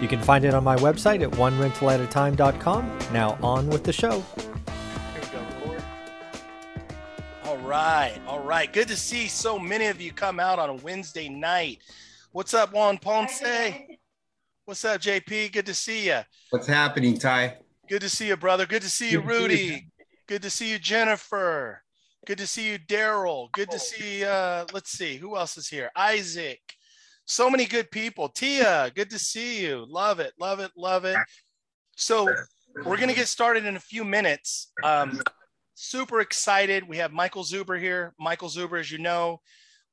[0.00, 2.98] You can find it on my website at onerentalatatime.com.
[3.12, 4.22] Now, on with the show.
[4.36, 4.50] Here
[5.14, 5.38] we go,
[5.72, 5.84] record.
[7.44, 8.70] All right, all right.
[8.70, 11.78] Good to see so many of you come out on a Wednesday night.
[12.32, 13.42] What's up, Juan Ponce?
[14.66, 15.52] What's up, JP?
[15.52, 16.20] Good to see you.
[16.50, 17.56] What's happening, Ty?
[17.88, 18.66] Good to see you, brother.
[18.66, 19.86] Good to see you, Rudy.
[20.26, 21.82] Good to see you, Jennifer.
[22.26, 23.50] Good to see you, Daryl.
[23.52, 25.90] Good to see, uh, let's see, who else is here?
[25.94, 26.60] Isaac.
[27.26, 28.28] So many good people.
[28.28, 29.84] Tia, good to see you.
[29.88, 31.16] Love it, love it, love it.
[31.96, 32.32] So
[32.84, 34.70] we're going to get started in a few minutes.
[34.84, 35.20] Um,
[35.74, 36.88] super excited.
[36.88, 38.14] We have Michael Zuber here.
[38.18, 39.40] Michael Zuber, as you know,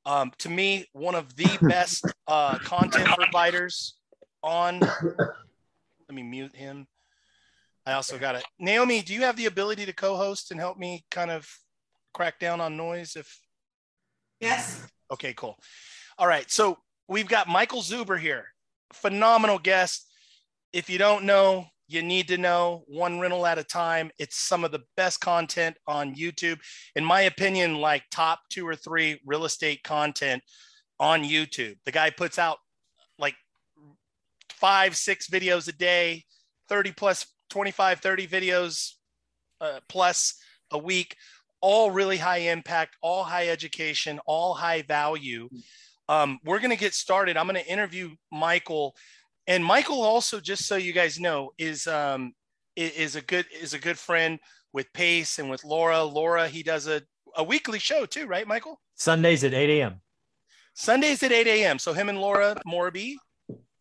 [0.06, 3.96] um, to me, one of the best uh, content providers
[4.42, 4.78] on.
[4.80, 6.86] Let me mute him.
[7.84, 8.44] I also got it.
[8.60, 11.48] Naomi, do you have the ability to co-host and help me kind of
[12.14, 13.40] crack down on noise if
[14.40, 14.86] Yes.
[15.10, 15.58] okay cool
[16.18, 18.46] all right so we've got michael zuber here.
[18.92, 20.08] Phenomenal guest.
[20.72, 22.84] If you don't know you need to know.
[22.86, 24.10] One rental at a time.
[24.18, 26.58] It's some of the best content on youtube.
[26.96, 30.42] In my opinion like top two or three real estate content
[30.98, 31.76] on youtube.
[31.84, 32.58] The guy puts out
[33.18, 33.34] like
[34.50, 36.24] five six videos a day
[36.68, 38.92] 30 plus 25 30 videos
[39.60, 40.34] uh, plus
[40.70, 41.16] a week.
[41.60, 45.48] All really high impact, all high education, all high value.
[46.08, 47.36] Um, we're going to get started.
[47.36, 48.94] I'm going to interview Michael,
[49.46, 52.34] and Michael also, just so you guys know, is um,
[52.76, 54.38] is a good is a good friend
[54.72, 56.02] with Pace and with Laura.
[56.02, 57.02] Laura, he does a
[57.36, 58.80] a weekly show too, right, Michael?
[58.94, 60.00] Sundays at 8 a.m.
[60.74, 61.78] Sundays at 8 a.m.
[61.78, 63.16] So him and Laura Morby,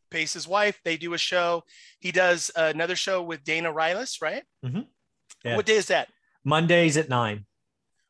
[0.10, 1.64] Pace's wife, they do a show.
[2.00, 4.44] He does another show with Dana Rilis, right?
[4.66, 4.82] Mm-hmm.
[5.44, 5.56] Yeah.
[5.56, 6.10] What day is that?
[6.44, 7.46] Mondays at 9.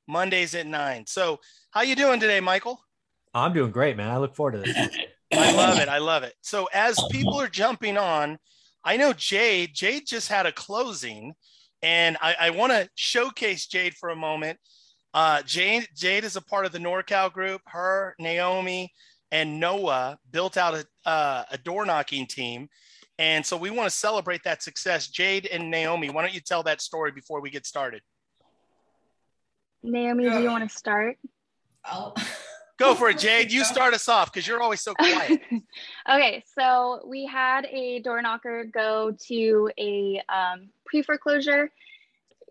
[0.08, 1.06] Mondays at nine.
[1.08, 1.40] So,
[1.72, 2.84] how you doing today, Michael?
[3.34, 4.10] I'm doing great, man.
[4.10, 4.90] I look forward to this.
[5.34, 5.90] I love it.
[5.90, 6.34] I love it.
[6.42, 8.38] So, as people are jumping on,
[8.84, 9.72] I know Jade.
[9.74, 11.34] Jade just had a closing,
[11.82, 14.60] and I, I want to showcase Jade for a moment.
[15.14, 17.62] Uh, Jade, Jade is a part of the NorCal group.
[17.66, 18.92] Her, Naomi,
[19.32, 22.70] and Noah built out a, uh, a door knocking team.
[23.20, 25.08] And so we want to celebrate that success.
[25.08, 28.02] Jade and Naomi, why don't you tell that story before we get started?
[29.84, 31.18] Naomi, do you want to start?
[31.84, 32.16] I'll...
[32.84, 33.50] Go for it, Jade.
[33.50, 35.40] You start us off because you're always so quiet.
[36.10, 41.72] okay, so we had a door knocker go to a um, pre foreclosure.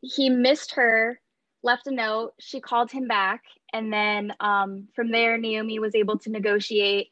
[0.01, 1.21] He missed her,
[1.63, 2.33] left a note.
[2.41, 3.43] She called him back.
[3.75, 7.09] And then um, from there, Naomi was able to negotiate,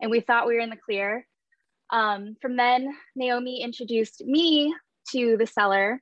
[0.00, 1.26] and we thought we were in the clear.
[1.90, 4.74] Um, from then, Naomi introduced me
[5.12, 6.00] to the seller,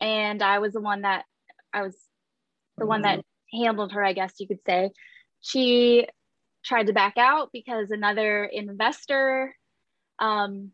[0.00, 1.26] and I was the one that
[1.70, 1.96] I was
[2.78, 4.90] the one that handled her, I guess you could say.
[5.42, 6.06] She
[6.64, 9.54] tried to back out because another investor,
[10.18, 10.70] um,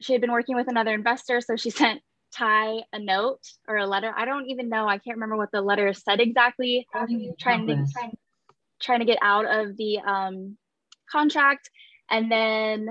[0.00, 1.40] she had been working with another investor.
[1.40, 4.12] So she sent Ty a note or a letter.
[4.16, 4.86] I don't even know.
[4.86, 6.86] I can't remember what the letter said exactly.
[7.40, 8.16] Trying to, trying,
[8.80, 10.56] trying to get out of the um,
[11.10, 11.70] contract.
[12.10, 12.88] And then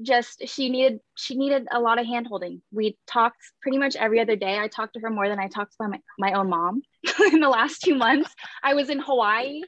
[0.00, 4.20] just she needed she needed a lot of hand holding we talked pretty much every
[4.20, 6.82] other day i talked to her more than i talked to my, my own mom
[7.32, 8.32] in the last two months
[8.62, 9.60] i was in hawaii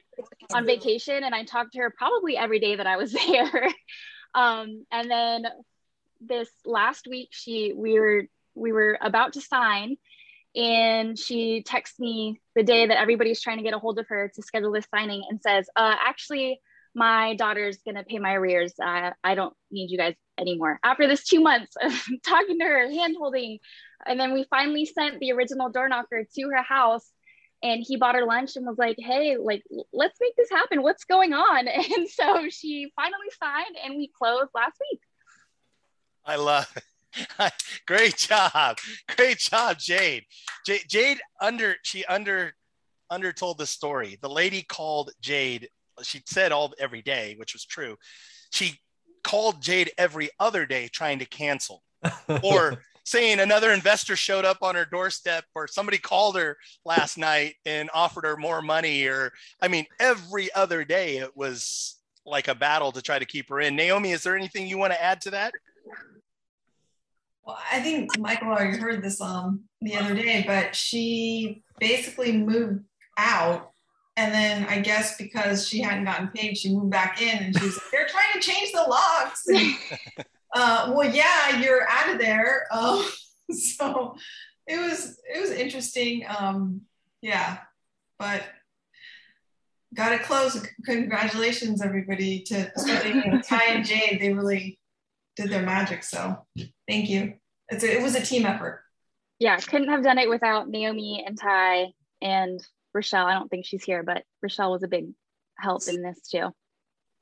[0.53, 3.67] on vacation and i talked to her probably every day that i was there
[4.33, 5.45] um, and then
[6.19, 8.23] this last week she we were
[8.53, 9.97] we were about to sign
[10.55, 14.31] and she texts me the day that everybody's trying to get a hold of her
[14.33, 16.59] to schedule this signing and says uh, actually
[16.95, 18.73] my daughter's going to pay my arrears.
[18.81, 20.79] Uh, I don't need you guys anymore.
[20.83, 21.91] After this two months of
[22.25, 23.59] talking to her, hand holding,
[24.05, 27.05] and then we finally sent the original door knocker to her house
[27.63, 29.63] and he bought her lunch and was like, Hey, like,
[29.93, 30.81] let's make this happen.
[30.81, 31.67] What's going on?
[31.95, 34.99] And so she finally signed and we closed last week.
[36.25, 37.53] I love it.
[37.87, 38.77] Great job.
[39.15, 40.25] Great job, Jade.
[40.65, 42.53] Jade, Jade under, she under,
[43.09, 44.17] under told the story.
[44.21, 45.69] The lady called Jade
[46.03, 47.97] she said all every day, which was true.
[48.51, 48.79] She
[49.23, 51.83] called Jade every other day trying to cancel
[52.43, 57.55] or saying another investor showed up on her doorstep or somebody called her last night
[57.65, 59.31] and offered her more money or
[59.61, 63.61] I mean every other day it was like a battle to try to keep her
[63.61, 63.75] in.
[63.75, 65.53] Naomi, is there anything you want to add to that?
[67.45, 72.83] Well, I think Michael already heard this um the other day, but she basically moved
[73.17, 73.71] out.
[74.17, 77.65] And then I guess because she hadn't gotten paid, she moved back in and she
[77.65, 79.45] was like, they're trying to change the locks.
[80.55, 82.65] Uh, well, yeah, you're out of there.
[82.71, 83.05] Um,
[83.51, 84.15] so
[84.65, 86.25] it was it was interesting.
[86.27, 86.81] Um,
[87.21, 87.57] yeah,
[88.17, 88.43] but
[89.93, 90.65] got it close.
[90.85, 92.41] Congratulations, everybody!
[92.43, 92.71] To
[93.45, 94.79] Ty and Jade, they really
[95.35, 96.03] did their magic.
[96.03, 96.45] So
[96.87, 97.33] thank you.
[97.67, 98.81] It's a, it was a team effort.
[99.39, 101.87] Yeah, couldn't have done it without Naomi and Ty
[102.21, 103.25] and Rochelle.
[103.25, 105.09] I don't think she's here, but Rochelle was a big
[105.57, 106.53] help in this too.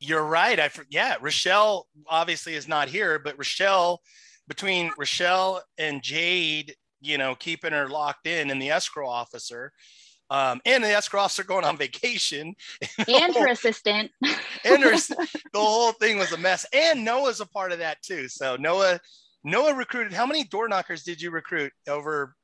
[0.05, 0.59] You're right.
[0.59, 4.01] I yeah, Rochelle obviously is not here, but Rochelle
[4.49, 9.71] between Rochelle and Jade, you know, keeping her locked in and the escrow officer,
[10.29, 12.53] um, and the escrow officer going on vacation,
[13.07, 14.11] and her assistant,
[14.65, 14.91] and her,
[15.53, 16.65] the whole thing was a mess.
[16.73, 18.27] And Noah's a part of that too.
[18.27, 18.99] So Noah,
[19.45, 20.11] Noah recruited.
[20.11, 22.35] How many door knockers did you recruit over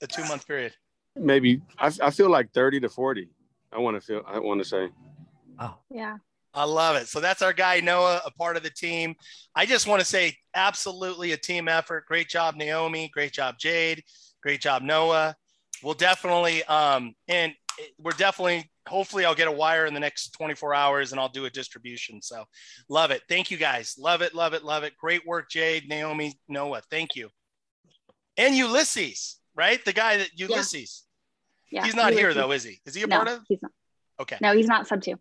[0.00, 0.72] a two month period?
[1.14, 3.28] Maybe I, I feel like thirty to forty.
[3.70, 4.22] I want to feel.
[4.26, 4.88] I want to say.
[5.58, 6.16] Oh yeah.
[6.54, 7.08] I love it.
[7.08, 9.14] So that's our guy Noah, a part of the team.
[9.54, 12.06] I just want to say, absolutely a team effort.
[12.06, 13.10] Great job, Naomi.
[13.12, 14.02] Great job, Jade.
[14.42, 15.34] Great job, Noah.
[15.82, 17.52] We'll definitely, um, and
[17.98, 21.46] we're definitely, hopefully, I'll get a wire in the next 24 hours and I'll do
[21.46, 22.20] a distribution.
[22.20, 22.44] So
[22.88, 23.22] love it.
[23.28, 23.96] Thank you guys.
[23.98, 24.92] Love it, love it, love it.
[25.00, 26.82] Great work, Jade, Naomi, Noah.
[26.90, 27.30] Thank you.
[28.36, 29.82] And Ulysses, right?
[29.84, 31.04] The guy that Ulysses.
[31.70, 31.80] Yeah.
[31.80, 32.20] yeah he's not Ulysses.
[32.20, 32.80] here though, is he?
[32.86, 33.40] Is he a no, part of?
[33.48, 33.72] He's not.
[34.20, 34.36] Okay.
[34.40, 35.18] No, he's not sub two.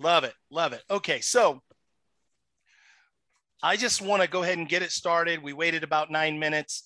[0.00, 0.34] Love it.
[0.50, 0.82] Love it.
[0.90, 1.20] Okay.
[1.20, 1.62] So
[3.62, 5.42] I just want to go ahead and get it started.
[5.42, 6.84] We waited about nine minutes.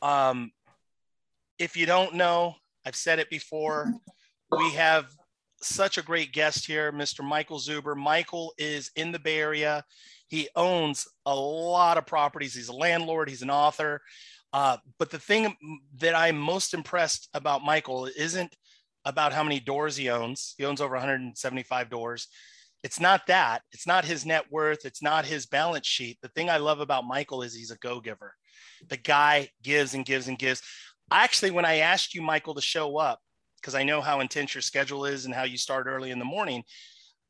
[0.00, 0.52] Um,
[1.58, 2.56] if you don't know,
[2.86, 3.92] I've said it before.
[4.50, 5.06] We have
[5.60, 7.24] such a great guest here, Mr.
[7.24, 7.96] Michael Zuber.
[7.96, 9.84] Michael is in the Bay Area.
[10.28, 12.54] He owns a lot of properties.
[12.54, 14.02] He's a landlord, he's an author.
[14.52, 15.56] Uh, but the thing
[15.98, 18.54] that I'm most impressed about Michael isn't
[19.04, 20.54] about how many doors he owns.
[20.56, 22.28] He owns over 175 doors.
[22.84, 23.62] It's not that.
[23.72, 24.84] It's not his net worth.
[24.84, 26.18] It's not his balance sheet.
[26.22, 28.34] The thing I love about Michael is he's a go giver.
[28.88, 30.62] The guy gives and gives and gives.
[31.10, 33.18] Actually, when I asked you, Michael, to show up,
[33.60, 36.24] because I know how intense your schedule is and how you start early in the
[36.26, 36.62] morning,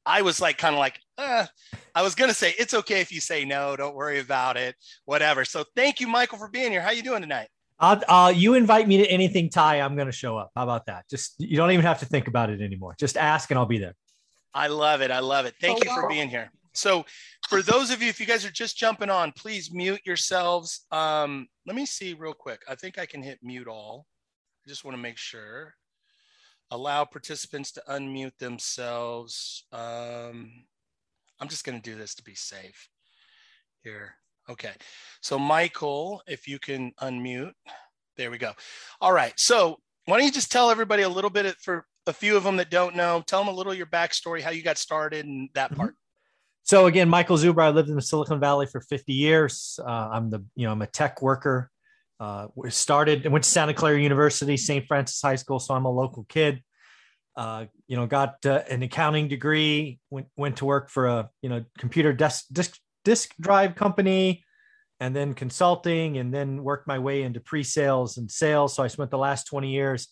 [0.04, 1.46] I was like, kind of like, uh,
[1.94, 4.74] I was gonna say it's okay if you say no, don't worry about it,
[5.04, 5.44] whatever.
[5.44, 6.82] So thank you, Michael, for being here.
[6.82, 7.48] How you doing tonight?
[8.34, 9.80] You invite me to anything, Ty.
[9.80, 10.50] I'm going to show up.
[10.56, 11.04] How about that?
[11.08, 12.94] Just you don't even have to think about it anymore.
[12.98, 13.94] Just ask, and I'll be there.
[14.54, 15.10] I love it.
[15.10, 15.54] I love it.
[15.60, 16.50] Thank oh, you for being here.
[16.74, 17.04] So,
[17.48, 20.86] for those of you, if you guys are just jumping on, please mute yourselves.
[20.90, 22.62] Um, let me see real quick.
[22.68, 24.06] I think I can hit mute all.
[24.66, 25.74] I just want to make sure.
[26.70, 29.66] Allow participants to unmute themselves.
[29.72, 30.50] Um,
[31.38, 32.88] I'm just going to do this to be safe
[33.82, 34.14] here.
[34.48, 34.72] Okay.
[35.20, 37.52] So, Michael, if you can unmute.
[38.16, 38.52] There we go.
[39.00, 39.32] All right.
[39.38, 42.56] So, why don't you just tell everybody a little bit for a few of them
[42.56, 45.70] that don't know, tell them a little your backstory, how you got started, and that
[45.70, 45.80] mm-hmm.
[45.80, 45.94] part.
[46.64, 49.78] So again, Michael Zuber, I lived in the Silicon Valley for 50 years.
[49.86, 51.70] Uh, I'm the, you know, I'm a tech worker.
[52.18, 54.86] Uh, we started, went to Santa Clara University, St.
[54.86, 55.58] Francis High School.
[55.58, 56.62] So I'm a local kid.
[57.36, 61.50] Uh, you know, got uh, an accounting degree, went, went to work for a, you
[61.50, 64.44] know, computer desk, disk, disk drive company
[65.00, 68.74] and then consulting and then worked my way into pre-sales and sales.
[68.74, 70.08] So I spent the last 20 years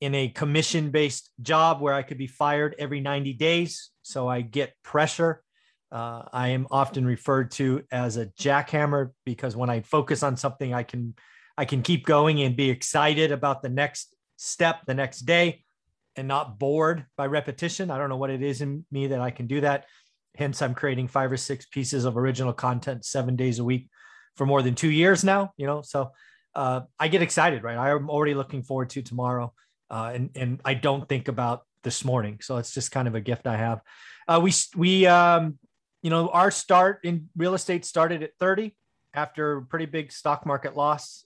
[0.00, 3.90] in a commission based job where I could be fired every 90 days.
[4.02, 5.42] So I get pressure.
[5.90, 10.74] Uh, I am often referred to as a jackhammer because when I focus on something,
[10.74, 11.14] I can
[11.56, 15.64] I can keep going and be excited about the next step, the next day,
[16.14, 17.90] and not bored by repetition.
[17.90, 19.86] I don't know what it is in me that I can do that.
[20.36, 23.88] Hence, I'm creating five or six pieces of original content seven days a week
[24.36, 25.52] for more than two years now.
[25.56, 26.12] You know, so
[26.54, 27.76] uh, I get excited, right?
[27.76, 29.52] I'm already looking forward to tomorrow
[29.90, 32.38] uh, and and I don't think about this morning.
[32.42, 33.80] So it's just kind of a gift I have.
[34.26, 35.58] Uh, we we um,
[36.02, 38.74] you know our start in real estate started at 30
[39.14, 41.24] after a pretty big stock market loss.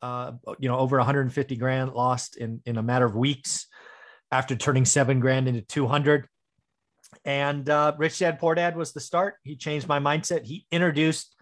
[0.00, 3.66] Uh, you know, over 150 grand lost in in a matter of weeks
[4.30, 6.26] after turning seven grand into 200.
[7.24, 9.34] And uh, Rich Dad Poor Dad was the start.
[9.44, 10.46] He changed my mindset.
[10.46, 11.36] He introduced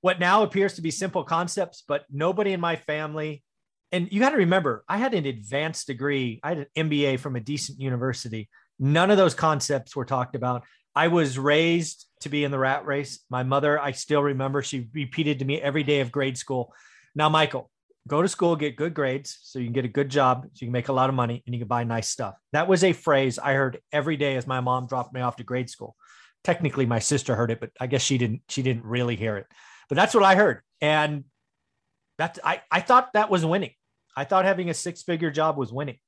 [0.00, 3.44] what now appears to be simple concepts, but nobody in my family
[3.92, 6.40] and you got to remember, I had an advanced degree.
[6.42, 8.48] I had an MBA from a decent university.
[8.78, 10.64] None of those concepts were talked about.
[10.94, 13.20] I was raised to be in the rat race.
[13.30, 16.72] My mother, I still remember, she repeated to me every day of grade school.
[17.14, 17.70] Now, Michael,
[18.08, 20.66] go to school, get good grades so you can get a good job, so you
[20.66, 22.34] can make a lot of money and you can buy nice stuff.
[22.52, 25.44] That was a phrase I heard every day as my mom dropped me off to
[25.44, 25.96] grade school.
[26.44, 28.42] Technically, my sister heard it, but I guess she didn't.
[28.48, 29.46] She didn't really hear it.
[29.88, 30.62] But that's what I heard.
[30.80, 31.24] And
[32.18, 33.72] that I, I thought that was winning.
[34.16, 35.98] I thought having a six figure job was winning.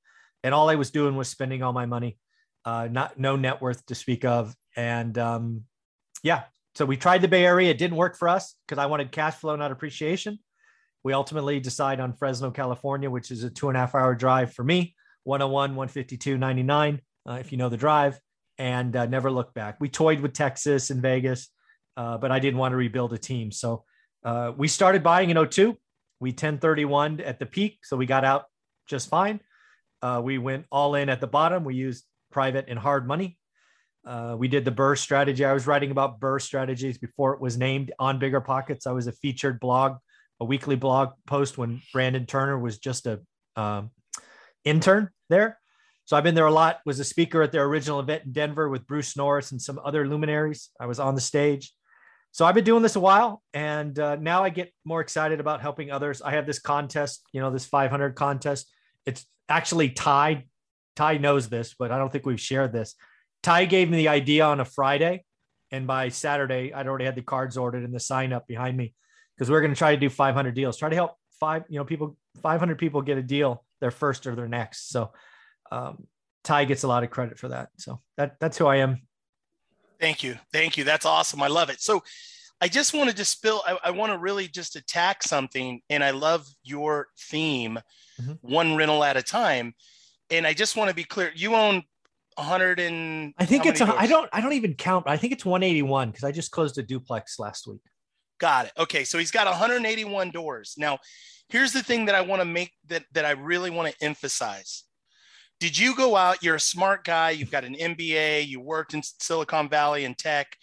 [0.42, 2.18] And all I was doing was spending all my money,
[2.64, 4.54] uh, not no net worth to speak of.
[4.76, 5.62] And um,
[6.22, 6.42] yeah,
[6.74, 7.70] so we tried the Bay Area.
[7.70, 10.38] It didn't work for us because I wanted cash flow, not appreciation.
[11.02, 14.52] We ultimately decide on Fresno, California, which is a two and a half hour drive
[14.54, 14.94] for me,
[15.24, 18.18] 101, 152, 99, uh, if you know the drive,
[18.58, 19.76] and uh, never look back.
[19.80, 21.48] We toyed with Texas and Vegas,
[21.96, 23.52] uh, but I didn't want to rebuild a team.
[23.52, 23.84] So
[24.24, 25.76] uh, we started buying in 02.
[26.20, 27.78] We 1031 at the peak.
[27.82, 28.44] So we got out
[28.86, 29.40] just fine.
[30.02, 31.64] Uh, we went all in at the bottom.
[31.64, 33.38] We used private and hard money.
[34.06, 35.44] Uh, we did the BRRRR strategy.
[35.44, 38.86] I was writing about BRRRR strategies before it was named on Bigger Pockets.
[38.86, 39.96] I was a featured blog,
[40.40, 43.20] a weekly blog post when Brandon Turner was just a
[43.56, 43.90] um,
[44.64, 45.58] intern there.
[46.04, 46.80] So I've been there a lot.
[46.84, 50.06] Was a speaker at their original event in Denver with Bruce Norris and some other
[50.06, 50.68] luminaries.
[50.78, 51.72] I was on the stage.
[52.34, 55.60] So I've been doing this a while, and uh, now I get more excited about
[55.60, 56.20] helping others.
[56.20, 58.68] I have this contest, you know, this 500 contest.
[59.06, 60.46] It's actually Ty.
[60.96, 62.96] Ty knows this, but I don't think we've shared this.
[63.44, 65.24] Ty gave me the idea on a Friday,
[65.70, 68.94] and by Saturday, I'd already had the cards ordered and the sign up behind me
[69.36, 70.76] because we're going to try to do 500 deals.
[70.76, 74.34] Try to help five, you know, people, 500 people get a deal, their first or
[74.34, 74.90] their next.
[74.90, 75.12] So
[75.70, 76.08] um,
[76.42, 77.68] Ty gets a lot of credit for that.
[77.78, 79.02] So that that's who I am.
[80.04, 80.38] Thank you.
[80.52, 80.84] Thank you.
[80.84, 81.42] That's awesome.
[81.42, 81.80] I love it.
[81.80, 82.02] So
[82.60, 85.80] I just wanted to just spill, I, I want to really just attack something.
[85.88, 87.78] And I love your theme,
[88.20, 88.32] mm-hmm.
[88.42, 89.72] one rental at a time.
[90.28, 91.32] And I just want to be clear.
[91.34, 91.84] You own
[92.34, 95.06] 100 and I think it's a, I don't I don't even count.
[95.08, 97.80] I think it's 181 because I just closed a duplex last week.
[98.38, 98.72] Got it.
[98.76, 100.74] Okay, so he's got 181 doors.
[100.76, 100.98] Now,
[101.48, 104.84] here's the thing that I want to make that that I really want to emphasize.
[105.60, 106.42] Did you go out?
[106.42, 107.30] You're a smart guy.
[107.30, 108.46] You've got an MBA.
[108.46, 110.56] You worked in Silicon Valley and tech.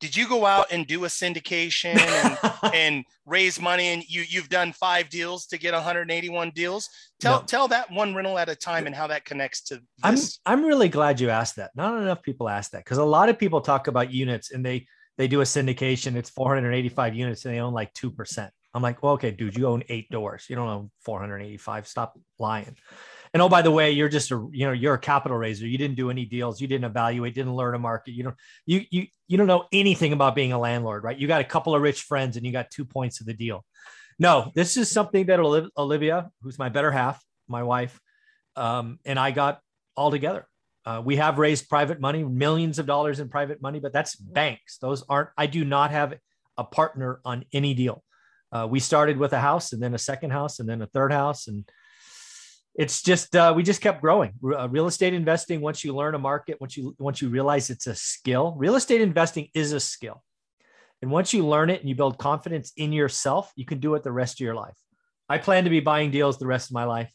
[0.00, 2.38] Did you go out and do a syndication and,
[2.74, 3.88] and raise money?
[3.88, 6.88] And you you've done five deals to get 181 deals.
[7.20, 7.46] Tell no.
[7.46, 9.76] tell that one rental at a time and how that connects to.
[10.02, 10.40] This.
[10.44, 11.70] I'm I'm really glad you asked that.
[11.76, 14.88] Not enough people ask that because a lot of people talk about units and they
[15.18, 16.16] they do a syndication.
[16.16, 18.52] It's 485 units and they own like two percent.
[18.74, 20.46] I'm like, well, okay, dude, you own eight doors.
[20.48, 21.86] You don't own 485.
[21.86, 22.76] Stop lying.
[23.34, 25.66] And oh, by the way, you're just a you know you're a capital raiser.
[25.66, 26.60] You didn't do any deals.
[26.60, 27.34] You didn't evaluate.
[27.34, 28.12] Didn't learn a market.
[28.12, 28.36] You don't
[28.66, 31.16] you you you don't know anything about being a landlord, right?
[31.16, 33.64] You got a couple of rich friends and you got two points of the deal.
[34.18, 37.98] No, this is something that Olivia, who's my better half, my wife,
[38.56, 39.60] um, and I got
[39.96, 40.46] all together.
[40.84, 44.78] Uh, we have raised private money, millions of dollars in private money, but that's banks.
[44.78, 45.30] Those aren't.
[45.38, 46.14] I do not have
[46.58, 48.02] a partner on any deal.
[48.50, 51.12] Uh, we started with a house and then a second house and then a third
[51.12, 51.64] house and
[52.74, 54.32] it's just uh, we just kept growing.
[54.42, 57.86] Uh, real estate investing once you learn a market once you once you realize it's
[57.86, 60.22] a skill real estate investing is a skill.
[61.02, 64.02] And once you learn it and you build confidence in yourself you can do it
[64.02, 64.76] the rest of your life.
[65.28, 67.12] I plan to be buying deals the rest of my life.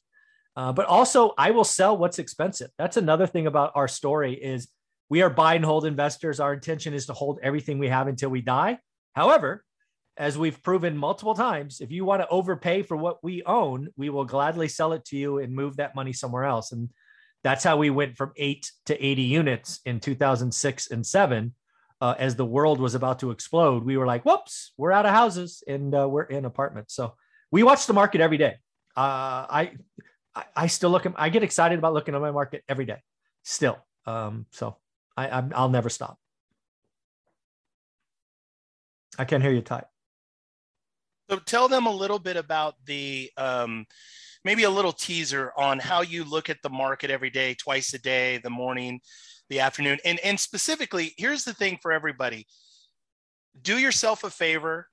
[0.56, 2.70] Uh, but also i will sell what's expensive.
[2.78, 4.68] That's another thing about our story is
[5.10, 6.40] we are buy and hold investors.
[6.40, 8.78] Our intention is to hold everything we have until we die.
[9.14, 9.64] However
[10.18, 14.10] as we've proven multiple times, if you want to overpay for what we own, we
[14.10, 16.72] will gladly sell it to you and move that money somewhere else.
[16.72, 16.90] And
[17.44, 21.54] that's how we went from eight to 80 units in 2006 and seven.
[22.00, 25.12] Uh, as the world was about to explode, we were like, whoops, we're out of
[25.12, 26.94] houses and uh, we're in apartments.
[26.94, 27.16] So
[27.52, 28.56] we watch the market every day.
[28.96, 29.72] Uh, I,
[30.56, 33.02] I still look, at, I get excited about looking at my market every day
[33.44, 33.78] still.
[34.06, 34.78] Um, so
[35.16, 36.20] I, i I'll never stop.
[39.18, 39.88] I can't hear you type.
[41.30, 43.86] So tell them a little bit about the um,
[44.46, 48.00] maybe a little teaser on how you look at the market every day, twice a
[48.00, 49.02] day, the morning,
[49.50, 52.46] the afternoon, and and specifically, here's the thing for everybody:
[53.62, 54.88] do yourself a favor,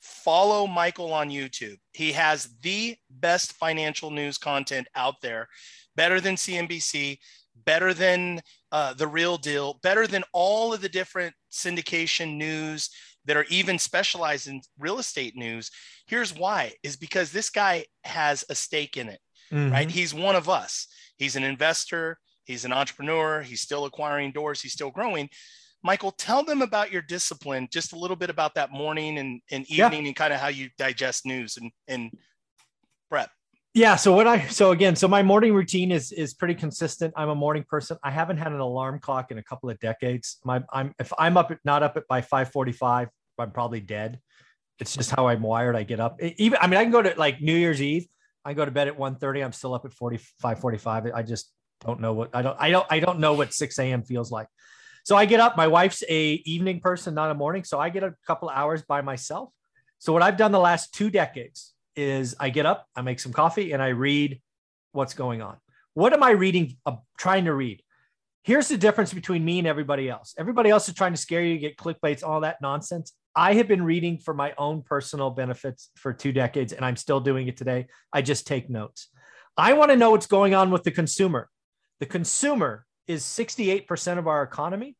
[0.00, 1.76] follow Michael on YouTube.
[1.92, 5.48] He has the best financial news content out there,
[5.94, 7.18] better than CNBC,
[7.64, 8.40] better than
[8.72, 12.90] uh, the Real Deal, better than all of the different syndication news
[13.26, 15.70] that are even specialized in real estate news.
[16.06, 19.20] Here's why is because this guy has a stake in it,
[19.52, 19.72] mm-hmm.
[19.72, 19.90] right?
[19.90, 20.86] He's one of us.
[21.18, 25.28] He's an investor, he's an entrepreneur, he's still acquiring doors, he's still growing.
[25.82, 29.70] Michael, tell them about your discipline, just a little bit about that morning and, and
[29.70, 30.08] evening yeah.
[30.08, 32.10] and kind of how you digest news and, and
[33.08, 33.30] prep.
[33.72, 33.94] Yeah.
[33.96, 37.14] So what I so again, so my morning routine is is pretty consistent.
[37.16, 37.98] I'm a morning person.
[38.02, 40.38] I haven't had an alarm clock in a couple of decades.
[40.44, 43.08] My I'm if I'm up not up at by 545,
[43.38, 44.18] I'm probably dead.
[44.80, 45.76] It's just how I'm wired.
[45.76, 46.20] I get up.
[46.20, 48.08] Even I mean, I can go to like New Year's Eve.
[48.44, 49.44] I go to bed at 1:30.
[49.44, 51.06] I'm still up at 45, 45.
[51.14, 54.02] I just don't know what I don't I don't I don't know what 6 a.m.
[54.02, 54.48] feels like.
[55.04, 55.56] So I get up.
[55.56, 57.62] My wife's a evening person, not a morning.
[57.62, 59.50] So I get a couple hours by myself.
[60.00, 63.32] So what I've done the last two decades is I get up, I make some
[63.32, 64.40] coffee, and I read
[64.92, 65.56] what's going on.
[65.94, 66.76] What am I reading?
[66.86, 67.82] Uh, trying to read.
[68.42, 70.34] Here's the difference between me and everybody else.
[70.38, 73.12] Everybody else is trying to scare you, get clickbaits, all that nonsense.
[73.36, 77.20] I have been reading for my own personal benefits for two decades, and I'm still
[77.20, 77.86] doing it today.
[78.12, 79.08] I just take notes.
[79.56, 81.48] I want to know what's going on with the consumer.
[82.00, 84.96] The consumer is 68% of our economy,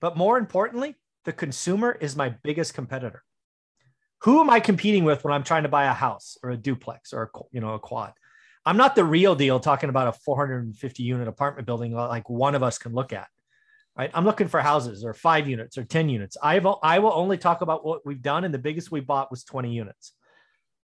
[0.00, 3.22] but more importantly, the consumer is my biggest competitor.
[4.22, 7.12] Who am I competing with when I'm trying to buy a house or a duplex
[7.12, 8.12] or a, you know a quad?
[8.66, 12.62] I'm not the real deal talking about a 450 unit apartment building like one of
[12.62, 13.28] us can look at.
[13.96, 14.10] Right?
[14.14, 16.36] I'm looking for houses or 5 units or 10 units.
[16.42, 19.30] I will I will only talk about what we've done and the biggest we bought
[19.30, 20.12] was 20 units.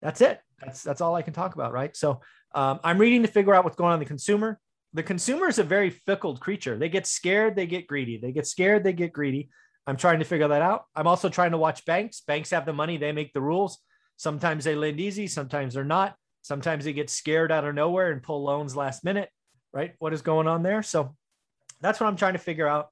[0.02, 0.40] That's it.
[0.60, 1.96] That's that's all I can talk about, right?
[1.96, 2.22] So
[2.54, 4.60] um, I'm reading to figure out what's going on the consumer.
[4.94, 6.78] The consumer is a very fickle creature.
[6.78, 8.18] They get scared, they get greedy.
[8.18, 9.50] They get scared, they get greedy.
[9.88, 10.86] I'm trying to figure that out.
[10.96, 12.22] I'm also trying to watch banks.
[12.22, 13.80] Banks have the money, they make the rules.
[14.18, 16.16] Sometimes they lend easy, sometimes they're not.
[16.42, 19.30] Sometimes they get scared out of nowhere and pull loans last minute,
[19.74, 19.94] right?
[19.98, 20.84] What is going on there?
[20.84, 21.16] So
[21.82, 22.90] that's what I'm trying to figure out.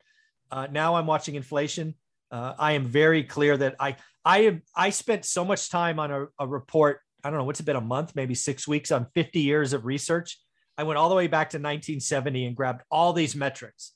[0.51, 1.95] Uh, now I'm watching inflation.
[2.31, 3.95] Uh, I am very clear that I
[4.25, 6.99] I am I spent so much time on a, a report.
[7.23, 9.85] I don't know what's it been a month, maybe six weeks on 50 years of
[9.85, 10.39] research.
[10.77, 13.93] I went all the way back to 1970 and grabbed all these metrics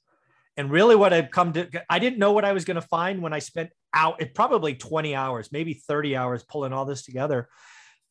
[0.57, 3.21] and really, what I've come to, I didn't know what I was going to find
[3.21, 7.47] when I spent out it probably 20 hours, maybe 30 hours pulling all this together.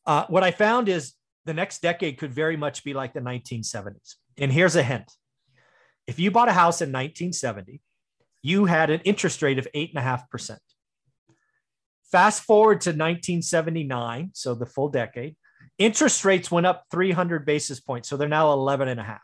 [0.06, 4.14] Uh, what I found is the next decade could very much be like the 1970s.
[4.38, 5.10] And here's a hint
[6.06, 7.80] if you bought a house in 1970,
[8.42, 10.58] you had an interest rate of 8.5%.
[12.12, 15.34] Fast forward to 1979, so the full decade,
[15.78, 18.08] interest rates went up 300 basis points.
[18.08, 19.20] So they're now 11 and a half.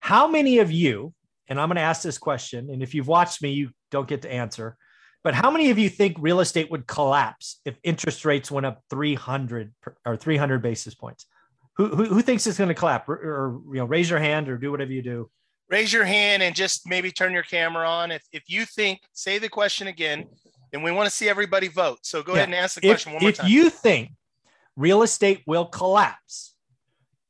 [0.00, 1.12] How many of you
[1.48, 2.70] and I'm going to ask this question.
[2.70, 4.76] And if you've watched me, you don't get to answer.
[5.22, 8.82] But how many of you think real estate would collapse if interest rates went up
[8.90, 9.72] 300
[10.04, 11.26] or 300 basis points?
[11.76, 13.08] Who, who, who thinks it's going to collapse?
[13.08, 15.28] Or, or, you know, raise your hand or do whatever you do.
[15.68, 18.12] Raise your hand and just maybe turn your camera on.
[18.12, 20.26] If, if you think, say the question again,
[20.72, 21.98] and we want to see everybody vote.
[22.02, 22.38] So go yeah.
[22.38, 23.46] ahead and ask the question if, one more if time.
[23.46, 24.10] If you think
[24.76, 26.54] real estate will collapse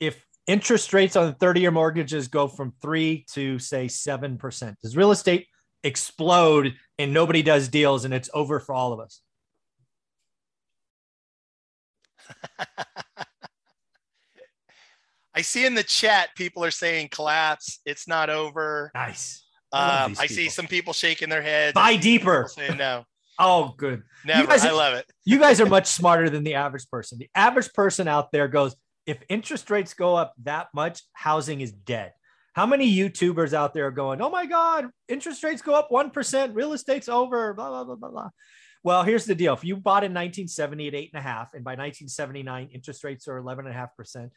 [0.00, 4.74] if interest rates on 30 year mortgages go from three to say 7%.
[4.80, 5.46] Does real estate
[5.82, 9.20] explode and nobody does deals and it's over for all of us?
[15.34, 17.80] I see in the chat people are saying collapse.
[17.84, 18.90] It's not over.
[18.94, 19.44] Nice.
[19.70, 21.74] I, um, I see some people shaking their heads.
[21.74, 22.48] Buy deeper.
[22.52, 23.04] Saying no.
[23.38, 24.02] Oh, good.
[24.24, 24.50] Never.
[24.50, 25.04] I love it.
[25.26, 27.18] you guys are much smarter than the average person.
[27.18, 28.74] The average person out there goes,
[29.06, 32.12] if interest rates go up that much, housing is dead.
[32.54, 36.54] How many YouTubers out there are going, oh my God, interest rates go up 1%,
[36.54, 38.30] real estate's over, blah, blah, blah, blah, blah.
[38.82, 39.52] Well, here's the deal.
[39.52, 43.28] If you bought in 1970 at eight and a half, and by 1979, interest rates
[43.28, 44.30] are 11.5%,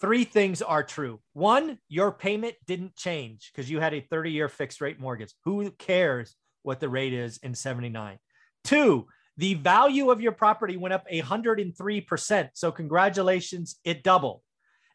[0.00, 1.20] three things are true.
[1.32, 5.32] One, your payment didn't change because you had a 30 year fixed rate mortgage.
[5.44, 8.18] Who cares what the rate is in 79?
[8.62, 12.48] Two, the value of your property went up 103%.
[12.54, 14.42] So, congratulations, it doubled.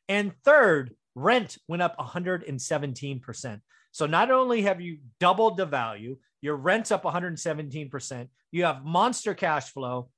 [0.07, 3.61] And third, rent went up 117%.
[3.91, 9.33] So, not only have you doubled the value, your rent's up 117%, you have monster
[9.33, 10.09] cash flow,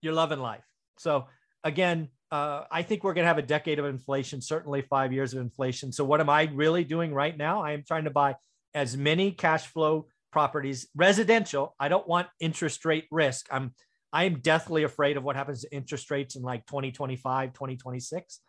[0.00, 0.64] you're loving life.
[0.98, 1.26] So,
[1.64, 5.34] again, uh, I think we're going to have a decade of inflation, certainly five years
[5.34, 5.92] of inflation.
[5.92, 7.62] So, what am I really doing right now?
[7.62, 8.36] I am trying to buy
[8.74, 11.76] as many cash flow properties, residential.
[11.78, 13.46] I don't want interest rate risk.
[13.52, 13.72] I'm
[14.12, 18.40] I am deathly afraid of what happens to interest rates in like 2025, 2026.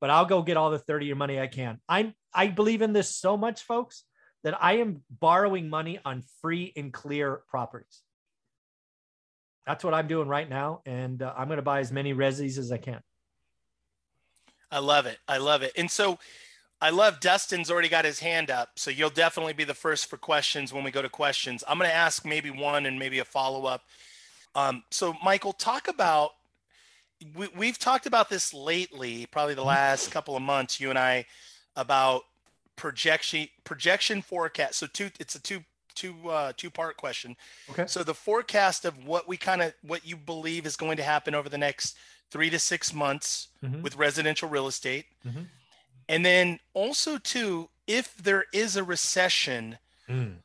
[0.00, 1.80] But I'll go get all the 30 year money I can.
[1.86, 4.04] I'm I believe in this so much, folks,
[4.42, 8.00] that I am borrowing money on free and clear properties.
[9.66, 12.56] That's what I'm doing right now, and uh, I'm going to buy as many resis
[12.56, 13.00] as I can.
[14.70, 15.18] I love it.
[15.28, 15.72] I love it.
[15.76, 16.18] And so
[16.84, 20.18] I love Dustin's already got his hand up, so you'll definitely be the first for
[20.18, 21.64] questions when we go to questions.
[21.66, 23.84] I'm going to ask maybe one and maybe a follow up.
[24.54, 26.32] Um, so, Michael, talk about
[27.34, 30.78] we, we've talked about this lately, probably the last couple of months.
[30.78, 31.24] You and I
[31.74, 32.24] about
[32.76, 34.74] projection projection forecast.
[34.74, 37.34] So, two it's a two two uh, two part question.
[37.70, 37.86] Okay.
[37.86, 41.34] So the forecast of what we kind of what you believe is going to happen
[41.34, 41.96] over the next
[42.30, 43.80] three to six months mm-hmm.
[43.80, 45.06] with residential real estate.
[45.26, 45.44] Mm-hmm
[46.08, 50.36] and then also too, if there is a recession, mm.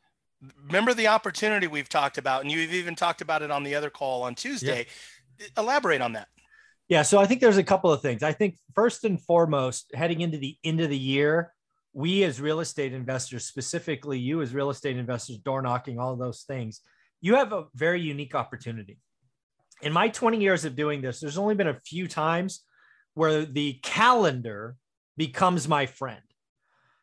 [0.67, 3.89] remember the opportunity we've talked about, and you've even talked about it on the other
[3.89, 4.85] call on Tuesday.
[5.39, 5.47] Yeah.
[5.57, 6.27] Elaborate on that.
[6.89, 8.23] Yeah, so I think there's a couple of things.
[8.23, 11.53] I think first and foremost, heading into the end of the year,
[11.93, 16.43] we as real estate investors, specifically you as real estate investors, door knocking, all those
[16.43, 16.81] things,
[17.21, 18.97] you have a very unique opportunity.
[19.81, 22.65] In my 20 years of doing this, there's only been a few times
[23.13, 24.75] where the calendar
[25.19, 26.21] becomes my friend.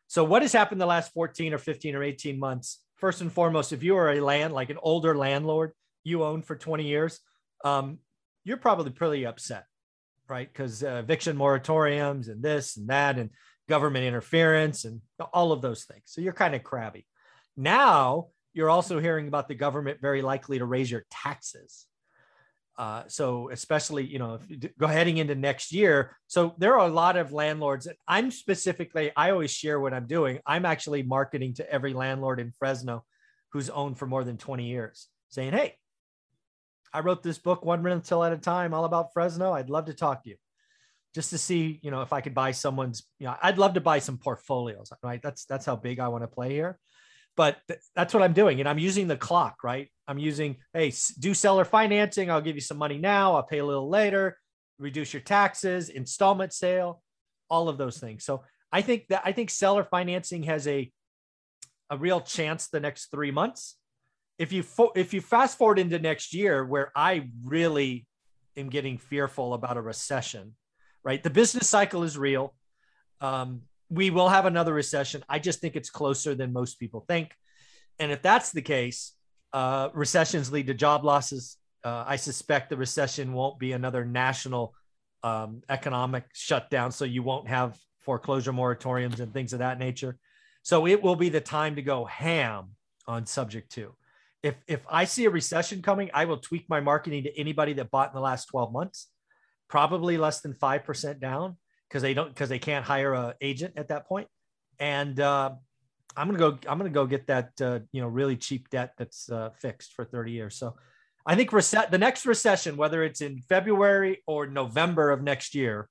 [0.07, 2.79] So, what has happened the last 14 or 15 or 18 months?
[2.95, 5.71] First and foremost, if you are a land, like an older landlord
[6.03, 7.19] you own for 20 years,
[7.63, 7.99] um,
[8.43, 9.65] you're probably pretty upset,
[10.27, 10.51] right?
[10.51, 13.29] Because uh, eviction moratoriums and this and that, and
[13.69, 15.01] government interference and
[15.31, 16.03] all of those things.
[16.05, 17.05] So, you're kind of crabby.
[17.55, 21.85] Now, you're also hearing about the government very likely to raise your taxes.
[22.77, 24.39] Uh, so especially, you know,
[24.79, 26.15] go heading into next year.
[26.27, 27.87] So there are a lot of landlords.
[28.07, 30.39] I'm specifically, I always share what I'm doing.
[30.45, 33.03] I'm actually marketing to every landlord in Fresno
[33.51, 35.75] who's owned for more than 20 years, saying, Hey,
[36.93, 39.53] I wrote this book one rental at a time, all about Fresno.
[39.53, 40.35] I'd love to talk to you
[41.15, 43.81] just to see, you know, if I could buy someone's, you know, I'd love to
[43.81, 45.21] buy some portfolios, right?
[45.21, 46.77] That's, that's how big I want to play here
[47.37, 48.59] but th- that's what I'm doing.
[48.59, 49.89] And I'm using the clock, right?
[50.07, 52.29] I'm using, hey, do seller financing.
[52.29, 53.35] I'll give you some money now.
[53.35, 54.37] I'll pay a little later,
[54.79, 57.01] reduce your taxes, installment sale,
[57.49, 58.25] all of those things.
[58.25, 60.91] So I think that I think seller financing has a
[61.89, 63.77] a real chance the next three months.
[64.37, 68.05] If you fo- if you fast forward into next year, where I really
[68.57, 70.55] am getting fearful about a recession,
[71.03, 71.21] right?
[71.21, 72.55] The business cycle is real.
[73.21, 75.23] Um, we will have another recession.
[75.29, 77.31] I just think it's closer than most people think.
[77.99, 79.13] And if that's the case,
[79.53, 81.57] uh, recessions lead to job losses.
[81.83, 84.73] Uh, I suspect the recession won't be another national
[85.23, 90.17] um, economic shutdown, so you won't have foreclosure moratoriums and things of that nature.
[90.63, 92.71] So it will be the time to go ham
[93.07, 93.95] on subject two.
[94.43, 97.89] If if I see a recession coming, I will tweak my marketing to anybody that
[97.89, 99.07] bought in the last 12 months,
[99.67, 103.89] probably less than 5% down because they don't because they can't hire a agent at
[103.89, 104.27] that point.
[104.79, 105.51] And uh,
[106.15, 106.57] I'm gonna go.
[106.67, 110.05] I'm gonna go get that uh, you know really cheap debt that's uh, fixed for
[110.05, 110.55] 30 years.
[110.55, 110.75] So
[111.25, 115.89] I think reset the next recession, whether it's in February or November of next year,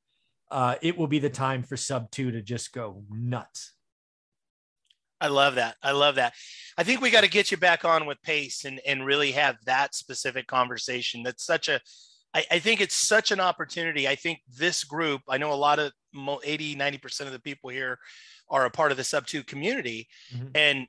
[0.51, 3.73] uh, it will be the time for sub two to just go nuts.
[5.21, 5.77] I love that.
[5.83, 6.35] I love that.
[6.77, 9.57] I think we got to get you back on with pace and and really have
[9.65, 11.23] that specific conversation.
[11.23, 11.81] That's such a
[12.35, 14.07] I, I, think it's such an opportunity.
[14.07, 15.93] I think this group, I know a lot of
[16.45, 17.99] 80, 90% of the people here
[18.51, 20.09] are a part of the sub two community.
[20.35, 20.49] Mm-hmm.
[20.55, 20.87] And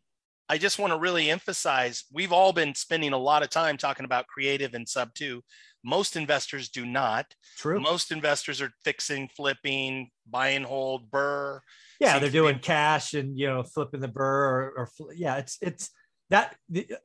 [0.50, 4.06] I just want to really emphasize we've all been spending a lot of time talking
[4.06, 5.44] about creative and sub two.
[5.84, 7.26] Most investors do not.
[7.58, 7.80] True.
[7.80, 11.60] Most investors are fixing, flipping, buy and hold, BRRRR.
[12.00, 15.90] Yeah, they're doing cash and you know flipping the BRRRR or, or yeah, it's it's
[16.30, 16.56] that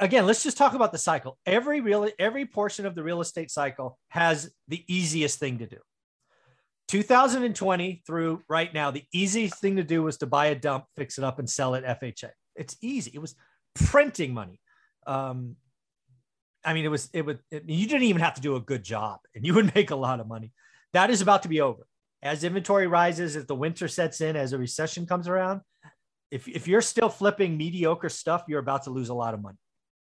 [0.00, 1.38] again let's just talk about the cycle.
[1.46, 5.78] Every real every portion of the real estate cycle has the easiest thing to do.
[6.88, 11.18] 2020 through right now the easiest thing to do was to buy a dump fix
[11.18, 13.10] it up and sell it fha it's easy.
[13.14, 13.34] It was
[13.74, 14.60] printing money.
[15.06, 15.56] Um,
[16.64, 18.84] i mean it was it would it, you didn't even have to do a good
[18.84, 20.52] job and you would make a lot of money.
[20.92, 21.86] That is about to be over.
[22.22, 25.60] As inventory rises as the winter sets in as a recession comes around
[26.32, 29.58] if, if you're still flipping mediocre stuff, you're about to lose a lot of money,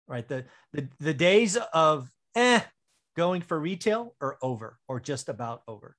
[0.09, 0.27] right?
[0.27, 2.61] The, the, the days of eh,
[3.15, 5.97] going for retail are over or just about over.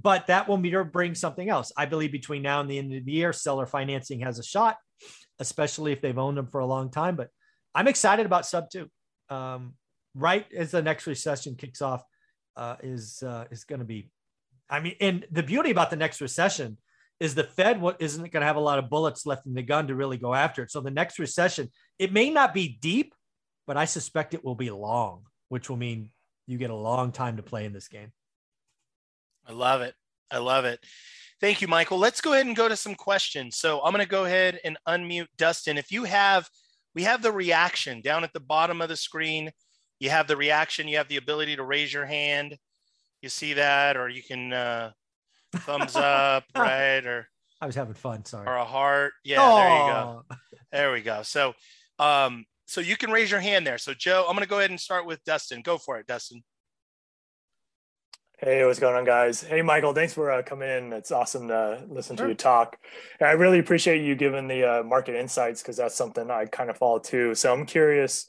[0.00, 1.70] But that will bring something else.
[1.76, 4.78] I believe between now and the end of the year, seller financing has a shot,
[5.38, 7.14] especially if they've owned them for a long time.
[7.14, 7.28] But
[7.74, 8.88] I'm excited about sub two.
[9.28, 9.74] Um,
[10.14, 12.02] right as the next recession kicks off,
[12.56, 14.10] uh, is uh, is going to be.
[14.70, 16.78] I mean, and the beauty about the next recession
[17.22, 19.62] is the Fed what isn't going to have a lot of bullets left in the
[19.62, 20.72] gun to really go after it.
[20.72, 23.14] So the next recession, it may not be deep,
[23.64, 26.10] but I suspect it will be long, which will mean
[26.48, 28.10] you get a long time to play in this game.
[29.46, 29.94] I love it.
[30.32, 30.80] I love it.
[31.40, 31.98] Thank you, Michael.
[31.98, 33.56] Let's go ahead and go to some questions.
[33.56, 35.78] So I'm going to go ahead and unmute Dustin.
[35.78, 36.48] If you have,
[36.96, 39.52] we have the reaction down at the bottom of the screen.
[40.00, 40.88] You have the reaction.
[40.88, 42.56] You have the ability to raise your hand.
[43.20, 44.90] You see that, or you can uh,
[45.52, 47.04] thumbs up, right?
[47.04, 47.28] Or
[47.60, 48.24] I was having fun.
[48.24, 48.46] Sorry.
[48.46, 49.12] Or a heart.
[49.24, 49.56] Yeah, Aww.
[49.56, 50.36] there you go.
[50.72, 51.22] There we go.
[51.22, 51.54] So,
[51.98, 53.78] um, so you can raise your hand there.
[53.78, 55.62] So, Joe, I'm going to go ahead and start with Dustin.
[55.62, 56.42] Go for it, Dustin.
[58.38, 59.40] Hey, what's going on, guys?
[59.40, 60.92] Hey, Michael, thanks for uh, coming in.
[60.92, 62.26] It's awesome to listen sure.
[62.26, 62.76] to you talk.
[63.20, 66.68] And I really appreciate you giving the uh, market insights because that's something I kind
[66.68, 67.36] of follow too.
[67.36, 68.28] So I'm curious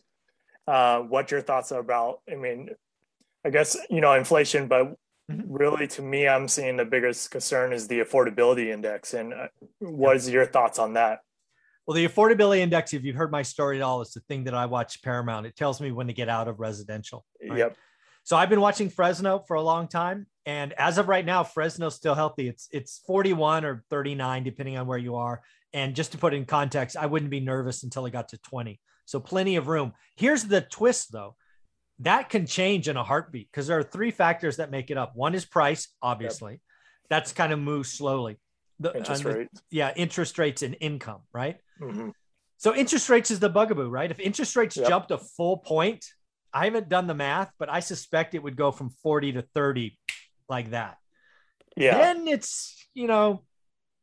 [0.68, 2.20] uh, what your thoughts are about.
[2.32, 2.70] I mean,
[3.44, 4.96] I guess you know inflation, but
[5.32, 5.54] Mm-hmm.
[5.54, 9.14] Really, to me, I'm seeing the biggest concern is the affordability index.
[9.14, 9.48] And uh,
[9.80, 11.20] what is your thoughts on that?
[11.86, 14.54] Well, the affordability index, if you've heard my story at all, it's the thing that
[14.54, 15.46] I watch Paramount.
[15.46, 17.26] It tells me when to get out of residential.
[17.42, 17.60] Right?
[17.60, 17.78] Yep.
[18.24, 20.28] So I've been watching Fresno for a long time.
[20.46, 22.48] And as of right now, Fresno's still healthy.
[22.48, 25.42] It's it's 41 or 39, depending on where you are.
[25.74, 28.80] And just to put in context, I wouldn't be nervous until it got to 20.
[29.06, 29.94] So plenty of room.
[30.16, 31.36] Here's the twist though
[32.00, 35.16] that can change in a heartbeat because there are three factors that make it up.
[35.16, 36.54] One is price, obviously.
[36.54, 36.60] Yep.
[37.10, 38.40] that's kind of moved slowly.
[38.80, 41.58] The, Interest the- yeah, interest rates and income, right?
[41.80, 42.12] Mhm.
[42.58, 44.10] So interest rates is the bugaboo, right?
[44.10, 44.88] If interest rates Yep.
[44.88, 46.04] jumped a full point,
[46.54, 50.00] I haven't done the math, but I suspect it would go from 40 to 30
[50.50, 50.98] like that.
[51.76, 51.98] Yeah.
[51.98, 53.44] Then it's, you know,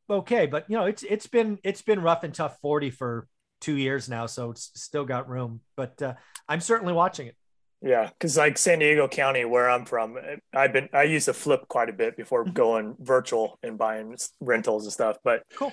[0.08, 3.26] okay, but you know, it's it's been it's been rough and tough 40 for
[3.60, 6.14] 2 years now, so it's still got room, but uh,
[6.48, 7.36] I'm certainly watching it.
[7.82, 10.18] Yeah, because like San Diego County, where I'm from,
[10.54, 12.52] I've been I used to flip quite a bit before Mhm.
[12.54, 15.16] going virtual and buying rentals and stuff.
[15.24, 15.72] But Cool.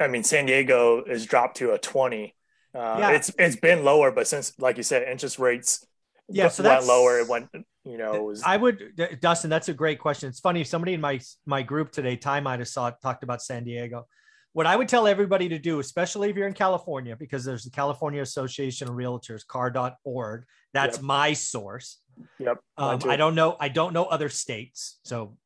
[0.00, 2.34] I mean, San Diego is dropped to a 20.
[2.74, 3.10] Uh, Yeah.
[3.12, 5.86] it's it's been lower, but since like you said, interest rates
[6.28, 7.20] Yeah, so that's- lower.
[7.20, 7.50] It went,
[7.84, 9.48] you know, was I would, Dustin.
[9.50, 10.28] That's a great question.
[10.30, 10.64] It's funny.
[10.64, 14.08] Somebody in my my group today, Ty might have saw talked about San Diego.
[14.54, 17.70] What I would tell everybody to do, especially if you're in California, because there's the
[17.72, 20.44] California Association of Realtors, car.org.
[20.72, 21.04] That's Yep.
[21.04, 21.98] my source.
[22.38, 22.58] yep.
[22.78, 23.00] Um.
[23.08, 23.56] I don't know.
[23.58, 25.36] I don't know other states, so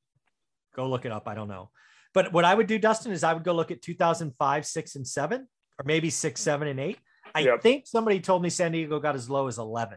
[0.76, 1.26] go look it up.
[1.26, 1.70] I don't know.
[2.12, 5.06] But what I would do, Dustin, is I would go look at 2005, six, and
[5.06, 6.98] seven, or maybe six, seven, and eight.
[7.34, 7.62] I Yep.
[7.62, 9.96] think somebody told me San Diego got as low as 11.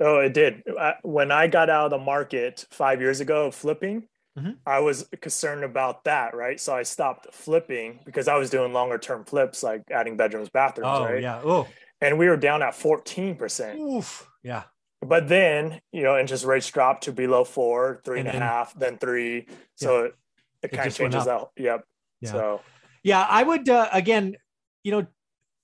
[0.00, 0.62] Oh, it did.
[1.02, 4.56] When I got out of the market five years ago flipping, Mhm.
[4.66, 6.58] I was concerned about that, right?
[6.58, 10.88] So I stopped flipping because I was doing longer term flips, like adding bedrooms, bathrooms,
[10.90, 11.22] Oh right?
[11.22, 11.40] yeah.
[11.44, 11.68] Oh,
[12.00, 13.78] And we were down at 14%.
[13.78, 14.26] oof.
[14.42, 14.64] Yeah.
[15.02, 18.48] But then, you know, interest rates dropped to below four, three and, And a then-
[18.48, 19.46] half, then three.
[19.74, 20.14] So it,
[20.62, 21.50] it kind of changes out.
[21.56, 21.84] Yep.
[22.20, 22.30] Yeah.
[22.30, 22.60] So
[23.02, 24.36] Yeah, I would uh, again,
[24.84, 25.06] you know,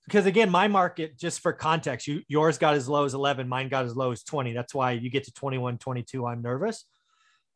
[0.05, 3.69] because again, my market, just for context, you yours got as low as 11, mine
[3.69, 4.53] got as low as 20.
[4.53, 6.25] That's why you get to 21, 22.
[6.27, 6.85] I'm nervous.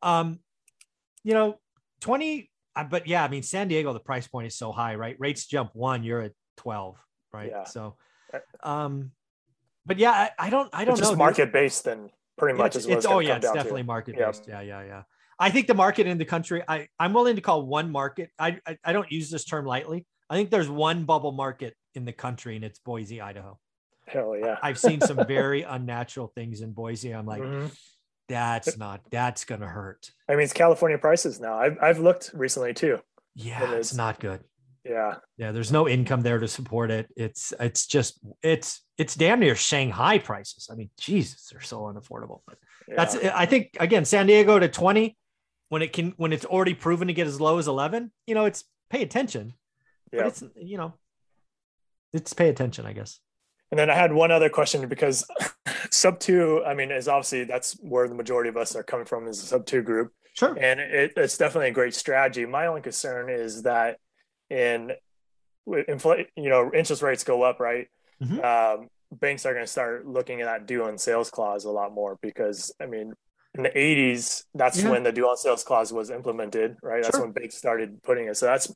[0.02, 0.38] Um,
[1.24, 1.58] you know,
[2.02, 5.16] 20, uh, but yeah, I mean, San Diego, the price point is so high, right?
[5.18, 6.96] Rates jump one, you're at 12,
[7.32, 7.50] right?
[7.50, 7.64] Yeah.
[7.64, 7.96] So,
[8.62, 9.10] um,
[9.86, 11.08] but yeah, I, I don't, I don't it's know.
[11.08, 13.86] just market based then pretty Yeah, much what it's it's, oh yeah, it's definitely to.
[13.86, 14.26] market Yeah.
[14.26, 14.44] based.
[14.46, 15.02] Yeah, yeah, yeah.
[15.38, 18.30] I think the market in the country, I I'm willing to call one market.
[18.38, 20.06] I, I I don't use this term lightly.
[20.30, 23.58] I think there's one bubble market in the country, and it's Boise, Idaho.
[24.06, 24.58] Hell yeah.
[24.62, 27.12] I've seen some very unnatural things in Boise.
[27.12, 27.70] I'm like, Mhm.
[28.28, 30.10] That's not that's gonna hurt.
[30.28, 31.54] I mean, it's California prices now.
[31.54, 32.98] I've, I've looked recently too.
[33.34, 34.40] Yeah, It it's not good.
[34.84, 35.14] Yeah.
[35.38, 37.08] Yeah, there's no income there to support it.
[37.16, 40.68] It's it's just it's it's damn near Shanghai prices.
[40.70, 42.40] I mean, Jesus, they're so unaffordable.
[42.46, 42.94] But yeah.
[42.96, 45.16] That's I think again, San Diego to 20
[45.70, 48.44] when it can when it's already proven to get as low as 11, you know,
[48.44, 49.54] it's pay attention.
[50.12, 50.20] Yeah.
[50.20, 50.94] But it's you know,
[52.12, 53.18] it's pay attention, I guess.
[53.70, 55.26] And then I had one other question because
[55.90, 59.26] sub two, I mean, is obviously that's where the majority of us are coming from
[59.26, 60.12] is the sub two group.
[60.34, 60.56] Sure.
[60.60, 62.44] And it, it's definitely a great strategy.
[62.46, 63.98] My only concern is that
[64.50, 64.92] in
[65.88, 67.88] inflate, you know, interest rates go up, right?
[68.22, 68.44] Mhm.
[68.44, 71.92] Um, banks are going to start looking at that due on sales clause a lot
[71.92, 73.12] more because, I mean,
[73.56, 74.90] in the 80s, that's Yeah.
[74.90, 77.02] when the due on sales clause was implemented, right?
[77.02, 77.24] That's Sure.
[77.24, 78.36] when banks started putting it.
[78.36, 78.72] So that's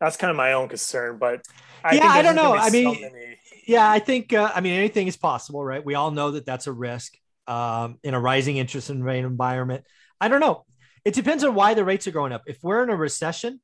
[0.00, 1.18] that's kind of my own concern.
[1.18, 1.42] But
[1.84, 2.52] I Yeah, think I don't know.
[2.52, 3.29] I so mean, many-
[3.70, 5.84] Yeah, I think uh, I mean anything is possible, right?
[5.84, 9.84] We all know that that's a risk um, in a rising interest rate environment.
[10.20, 10.64] I don't know.
[11.04, 12.42] It depends on why the rates are going up.
[12.48, 13.60] If we're in a recession,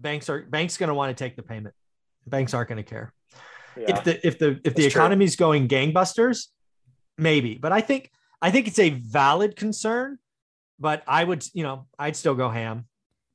[0.00, 1.74] banks are banks going to want to take the payment.
[2.26, 3.12] Banks aren't going to care.
[3.76, 3.98] yeah.
[3.98, 5.02] if the if the if the That's true.
[5.02, 6.46] economy is going gangbusters,
[7.18, 7.58] maybe.
[7.58, 10.18] But I think I think it's a valid concern.
[10.80, 12.86] But I would, you know, I'd still go ham.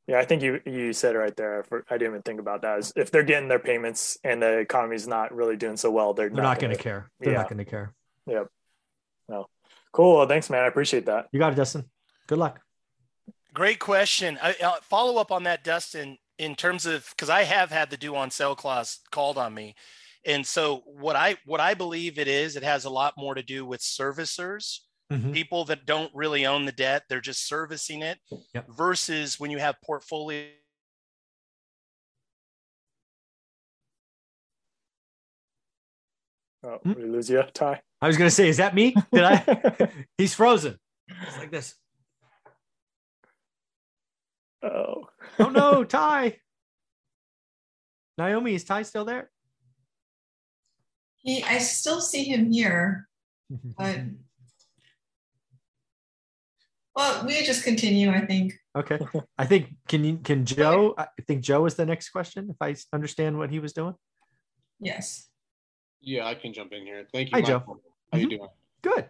[0.10, 1.64] Yeah, I think you you said it right there.
[1.90, 2.80] I didn't even think about that.
[2.80, 6.30] Is if they're getting their payments and the economy's not really doing so well, they're,
[6.30, 7.12] They're not going to care.
[7.20, 7.40] They're yeah.
[7.40, 7.94] not going to care.
[8.26, 8.44] Yeah.
[9.92, 10.18] Cool.
[10.18, 10.64] Well, thanks, man.
[10.64, 11.28] I appreciate that.
[11.32, 11.86] You got it, Dustin.
[12.28, 12.60] Good luck.
[13.54, 14.38] Great question.
[14.42, 17.98] I, uh, follow up on that, Dustin, in terms of because I have had the
[17.98, 19.76] due on sale clause called on me,
[20.26, 23.42] and so what I what I believe it is, it has a lot more to
[23.42, 24.80] do with servicers,
[25.12, 25.34] Mhm.
[25.34, 28.20] people that don't really own the debt, they're just servicing it,
[28.54, 28.68] Yep.
[28.70, 30.48] versus when you have portfolio.
[36.64, 36.94] Oh, Hmm?
[36.94, 37.82] we lose you, Ty.
[38.02, 38.94] I was going to say, is that me?
[39.12, 40.06] Did I?
[40.18, 40.78] He's frozen.
[41.08, 41.76] It's like this.
[44.64, 45.08] oh,
[45.40, 46.38] Oh no, Ty.
[48.18, 49.32] Naomi, is Ty still there?
[51.20, 53.08] He, I still see him here,
[53.78, 54.02] but
[56.96, 58.10] well, we just continue.
[58.12, 58.54] I think.
[58.76, 59.00] okay.
[59.38, 60.96] I think can you can Joe?
[60.98, 62.50] I think Joe is the next question.
[62.50, 63.96] If I understand what he was doing.
[64.80, 65.28] Yes.
[66.02, 67.06] Yeah, I can jump in here.
[67.14, 67.60] Thank you, Hi, Joe.
[67.60, 67.82] Michael.
[68.14, 68.48] How you doing?
[68.82, 69.10] Good.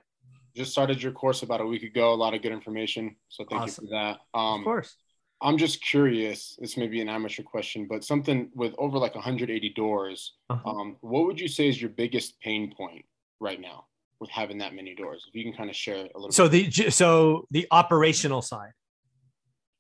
[0.56, 2.12] Just started your course about a week ago.
[2.14, 3.16] A lot of good information.
[3.30, 3.86] So thank Awesome.
[3.86, 4.18] you for that.
[4.34, 4.96] of Um, course.
[5.42, 6.58] I'm just curious.
[6.60, 10.36] This may be an amateur question, but something with over like 180 doors.
[10.50, 10.70] Uh-huh.
[10.70, 13.06] Um, what would you say is your biggest pain point
[13.40, 13.86] right now
[14.20, 15.26] with having that many doors?
[15.28, 16.32] If you can kind of share a little.
[16.32, 16.74] So bit.
[16.74, 18.72] the so the operational side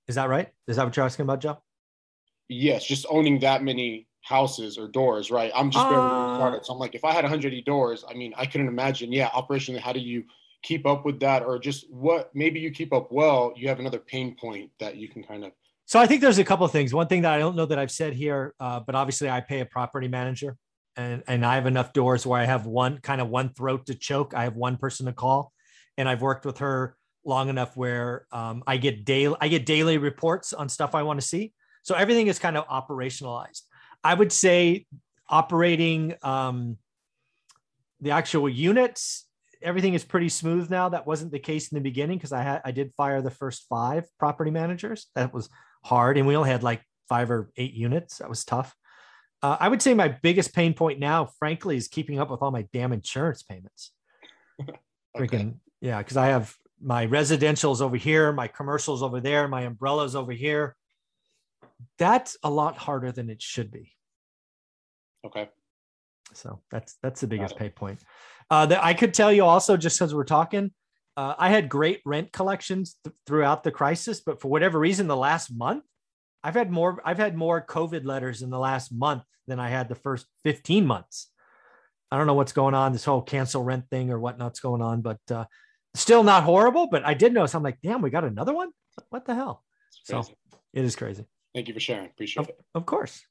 [0.08, 0.49] Is that right?
[0.67, 1.58] Is that what you're asking about, Joe?
[2.47, 5.52] Yes, just owning that many houses or doors, right?
[5.56, 6.65] I'm just barely Uh, started.
[6.65, 9.80] So I'm like, if I had 180 doors, I mean, I couldn't imagine, yeah, operationally,
[9.80, 10.23] how do you
[10.63, 11.43] keep up with that?
[11.43, 15.08] Or just what, maybe you keep up well, you have another pain point that you
[15.08, 15.52] can kind of,
[15.86, 16.93] So I think there's a couple of things.
[16.93, 19.60] One thing that I don't know that I've said here, uh, but obviously I pay
[19.62, 20.58] a property manager,
[21.00, 23.96] and and I have enough doors where I have one kind of one throat to
[23.96, 24.34] choke.
[24.36, 25.54] I have one person to call,
[25.98, 29.98] and I've worked with her long enough where um, I get daily I get daily
[29.98, 31.54] reports on stuff I want to see.
[31.84, 33.62] So everything is kind of operationalized.
[34.04, 34.86] I would say
[35.30, 36.78] operating um,
[38.02, 39.26] the actual units,
[39.62, 40.90] everything is pretty smooth now.
[40.90, 43.66] That wasn't the case in the beginning because I had I did fire the first
[43.70, 45.08] five property managers.
[45.16, 45.50] That was
[45.86, 48.18] hard, and we only had like five or eight units.
[48.18, 48.76] That was tough.
[49.41, 52.52] Uh, I would say my biggest pain point now, frankly, is keeping up with all
[52.52, 53.91] my damn insurance payments.
[55.17, 60.15] Freaking yeah, because I have my residentials over here, my commercials over there, my umbrellas
[60.15, 60.75] over here.
[61.97, 63.93] That's a lot harder than it should be.
[65.25, 65.49] okay.
[66.34, 67.99] So that's that's the biggest pay point.
[68.52, 70.71] Uh, that I could tell you also, just because we're talking,
[71.17, 75.17] uh, I had great rent collections th- throughout the crisis, but for whatever reason, the
[75.17, 75.84] last month,
[76.43, 77.02] I've had more.
[77.04, 80.86] I've had more COVID letters in the last month than I had the first fifteen
[80.86, 81.28] months.
[82.12, 85.02] I don't know what's going on, this whole cancel rent thing or whatnot's going on,
[85.02, 85.45] but uh,
[85.93, 86.88] still not horrible.
[86.88, 87.54] But I did notice.
[87.54, 88.71] I'm like, damn, we got another one.
[89.10, 89.63] What the hell?
[90.04, 90.23] So
[90.73, 91.25] it is crazy.
[91.54, 92.06] Thank you for sharing.
[92.08, 92.60] Appreciate Of, it.
[92.73, 93.21] of course.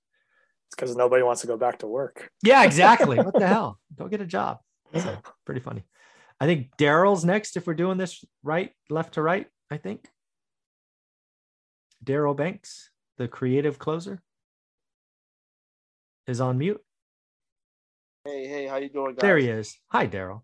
[0.68, 2.31] It's because nobody wants to go back to work.
[2.42, 3.16] Yeah, exactly.
[3.23, 3.79] what the hell?
[3.97, 4.59] Go get a job.
[4.94, 5.85] So pretty funny.
[6.40, 9.47] I think Daryl's next if we're doing this right, left to right.
[9.71, 10.09] I think
[12.05, 14.23] Daryl Banks, the creative closer,
[16.27, 16.81] is on mute.
[18.25, 19.21] Hey, hey, how you doing, guys?
[19.21, 19.79] There he is.
[19.89, 20.43] Hi, Daryl.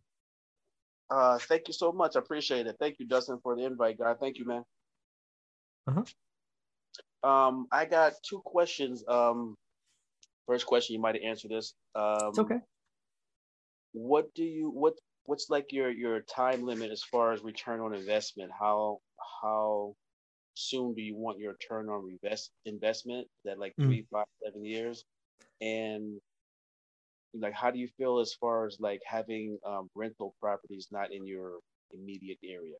[1.10, 2.16] Uh, thank you so much.
[2.16, 2.76] I appreciate it.
[2.78, 4.14] Thank you, Dustin, for the invite, guy.
[4.14, 4.64] Thank you, man.
[5.86, 7.28] Uh-huh.
[7.28, 9.04] Um, I got two questions.
[9.08, 9.56] Um,
[10.46, 11.74] first question, you might answer this.
[11.94, 12.58] Um, It's okay.
[13.92, 14.94] What do you what
[15.26, 18.50] What's like your your time limit as far as return on investment?
[18.58, 18.98] How
[19.40, 19.94] how
[20.54, 23.28] soon do you want your return on invest investment?
[23.44, 23.86] That like Mm.
[23.86, 25.04] three, five, seven years?
[25.60, 26.20] And
[27.34, 31.26] like, how do you feel as far as like having um, rental properties not in
[31.26, 31.58] your
[31.92, 32.76] immediate area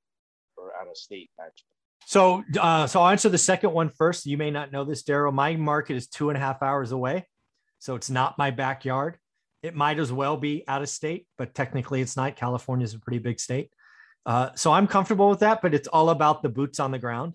[0.57, 1.69] or out of state, actually?
[2.07, 4.27] So, uh, so I'll answer the second one first.
[4.27, 5.33] You may not know this, Daryl.
[5.33, 7.27] My market is two and a half hours away,
[7.79, 9.19] so it's not my backyard.
[9.63, 12.37] It might as well be out of state, but technically it's not.
[12.37, 13.71] California is a pretty big state,
[14.27, 15.63] uh, so I'm comfortable with that.
[15.63, 17.33] But it's all about the boots on the ground.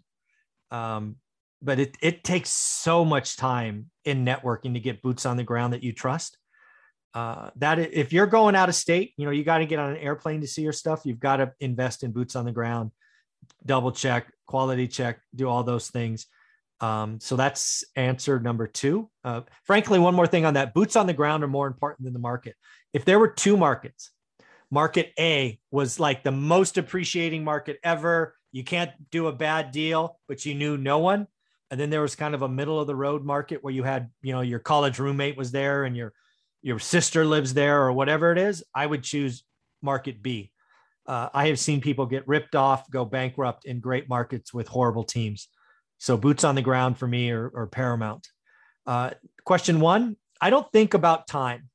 [0.71, 1.17] Um,
[1.62, 5.73] but it it takes so much time in networking to get boots on the ground
[5.73, 6.38] that you trust.
[7.13, 9.91] Uh, that if you're going out of state, you know you got to get on
[9.91, 11.01] an airplane to see your stuff.
[11.03, 12.91] You've got to invest in boots on the ground
[13.65, 16.27] double check, quality check, do all those things.
[16.82, 19.10] Um, so that's answer number two.
[19.23, 22.13] Uh, frankly, one more thing on that boots on the ground are more important than
[22.13, 22.55] the market.
[22.93, 24.12] If there were two markets,
[24.71, 28.36] market A was like the most appreciating market ever.
[28.51, 31.27] You can't do a bad deal, but you knew no one.
[31.71, 34.09] And then there was kind of a middle of the road market where you had,
[34.21, 36.13] you know, your college roommate was there and your
[36.62, 38.63] your sister lives there or whatever it is.
[38.75, 39.43] I would choose
[39.81, 40.51] market B
[41.09, 45.03] uh, I have seen people get ripped off, go bankrupt in great markets with horrible
[45.03, 45.47] teams.
[45.97, 48.27] So boots on the ground for me are, paramount.
[48.85, 49.12] Uh,
[49.43, 51.69] question one, I don't think about time.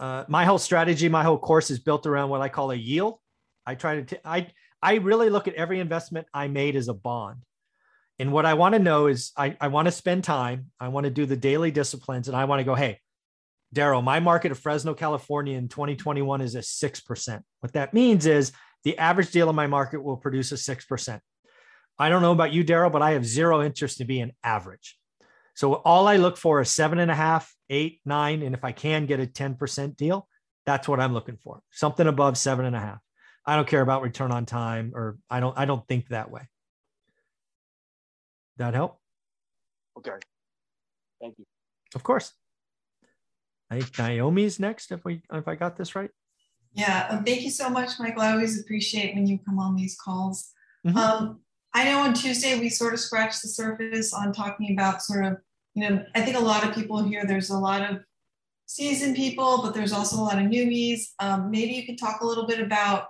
[0.00, 3.20] Uh, my whole strategy, my whole course is built around what I call a yield.
[3.64, 4.48] I try to, t- I,
[4.82, 7.42] I really look at every investment I made as a bond.
[8.18, 10.70] And what I want to know is I, I want to spend time.
[10.80, 13.00] I want to do the daily disciplines and I want to go, Hey,
[13.74, 17.42] Daryl, my market of Fresno, California in 2021 is a 6%.
[17.60, 18.52] What that means is
[18.84, 21.20] the average deal in my market will produce a 6%.
[21.98, 24.96] I don't know about you, Daryl, but I have zero interest in being an average.
[25.54, 28.42] So all I look for is seven and a half, eight, nine.
[28.42, 30.28] And if I can get a 10% deal,
[30.64, 31.60] that's what I'm looking for.
[31.72, 33.00] Something above seven and a half.
[33.48, 36.42] I don't care about return on time or I don't, I don't think that way.
[38.58, 39.00] That help?
[39.96, 40.18] Okay.
[41.18, 41.46] Thank you.
[41.94, 42.34] Of course.
[43.70, 44.92] I think Naomi's next.
[44.92, 46.10] If we, if I got this right.
[46.74, 48.20] Yeah, um, thank you so much, Michael.
[48.20, 50.52] I always appreciate when you come on these calls.
[50.86, 50.94] Mhm.
[50.94, 51.40] Um,
[51.72, 55.38] I know on Tuesday we sort of scratched the surface on talking about sort of,
[55.74, 58.00] you know, I think a lot of people here, there's a lot of
[58.66, 61.12] seasoned people, but there's also a lot of newbies.
[61.18, 63.06] Um, maybe you could talk a little bit about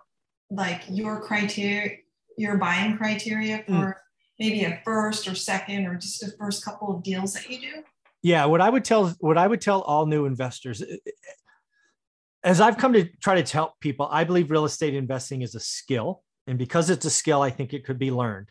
[0.50, 1.98] like your criteria,
[2.36, 3.94] your buying criteria for Mm.
[4.38, 7.82] maybe a first or second or just the first couple of deals that you do.
[8.22, 10.96] Yeah, what I would tell what I would tell all new investors eh,
[12.44, 15.60] as I've come to try to help people, I believe real estate investing is a
[15.60, 16.22] skill.
[16.46, 18.50] And because it's a skill, I think it could be learned.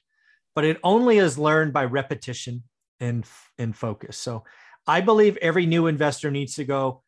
[0.55, 2.63] but it only is learned by repetition
[2.99, 3.25] and
[3.59, 4.17] and focus.
[4.17, 4.43] So
[4.87, 7.03] I believe every new investor needs to go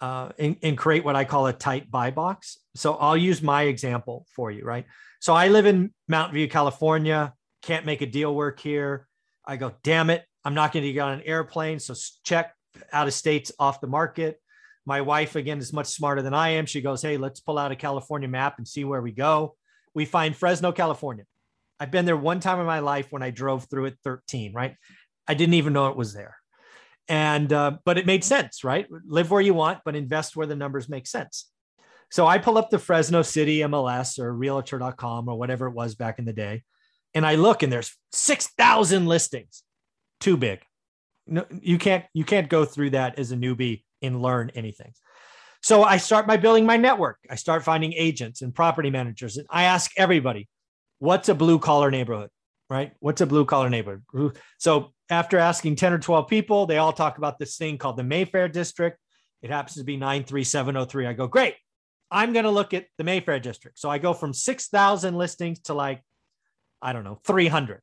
[0.00, 2.58] uh, and, and create what I call a tight buy box.
[2.74, 4.86] So I'll use my example for you, right?
[5.20, 7.34] So I live in Mountain View, California.
[7.62, 9.06] Can't make a deal work here.
[9.44, 11.80] I go, damn it, I'm not going to get on an airplane.
[11.80, 11.94] So
[12.24, 12.54] check
[12.92, 14.40] out of states off the market.
[14.86, 16.66] My wife, again, is much smarter than I am.
[16.66, 19.56] She goes, Hey, let's pull out a California map and see where we go.
[19.94, 21.24] We find Fresno, California.
[21.78, 24.76] I've been there one time in my life when I drove through it 13, right?
[25.26, 26.37] I didn't even know it was there.
[27.08, 28.86] And, uh, but it made sense, right?
[29.06, 31.50] Live where you want, but invest where the numbers make sense.
[32.10, 36.18] So I pull up the Fresno City MLS or realtor.com or whatever it was back
[36.18, 36.62] in the day.
[37.14, 39.62] And I look and there's 6,000 listings.
[40.20, 40.60] Too big.
[41.26, 44.92] No, you can't you can't go through that as a newbie and learn anything.
[45.62, 47.18] So I start by building my network.
[47.28, 50.48] I start finding agents and property managers and I ask everybody,
[50.98, 52.30] what's a blue collar neighborhood?
[52.70, 52.92] Right?
[53.00, 54.02] What's a blue collar neighborhood?
[54.58, 58.02] So after asking 10 or 12 people, they all talk about this thing called the
[58.02, 58.98] Mayfair district.
[59.40, 61.06] It happens to be 93703.
[61.06, 61.54] I go, great.
[62.10, 63.78] I'm going to look at the Mayfair district.
[63.78, 66.02] So I go from 6,000 listings to like,
[66.82, 67.80] I don't know, 300.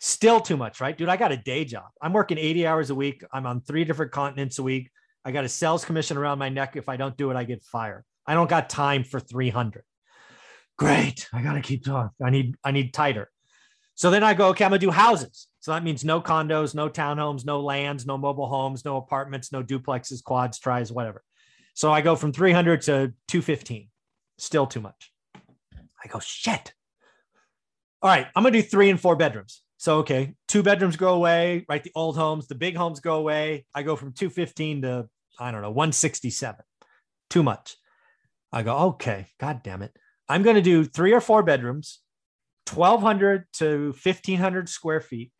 [0.00, 0.96] Still too much, right?
[0.96, 1.86] Dude, I got a day job.
[2.02, 3.24] I'm working 80 hours a week.
[3.32, 4.90] I'm on three different continents a week.
[5.24, 6.76] I got a sales commission around my neck.
[6.76, 8.04] If I don't do it, I get fired.
[8.26, 9.82] I don't got time for 300.
[10.76, 11.28] Great.
[11.32, 12.10] I got to keep talking.
[12.22, 13.30] I need, I need tighter.
[13.94, 15.48] So then I go, okay, I'm gonna do houses.
[15.60, 19.62] So that means no condos, no townhomes, no lands, no mobile homes, no apartments, no
[19.62, 21.22] duplexes, quads, tries, whatever.
[21.74, 23.88] So I go from 300 to 215.
[24.38, 25.12] Still too much.
[25.34, 26.74] I go, shit.
[28.02, 29.62] All right, I'm gonna do three and four bedrooms.
[29.78, 31.82] So okay, two bedrooms go away, right?
[31.82, 33.64] The old homes, the big homes go away.
[33.74, 36.60] I go from 215 to I don't know, 167.
[37.30, 37.76] Too much.
[38.52, 39.96] I go, okay, god damn it.
[40.28, 42.00] I'm gonna do three or four bedrooms,
[42.72, 45.32] 1200 to 1500 square feet,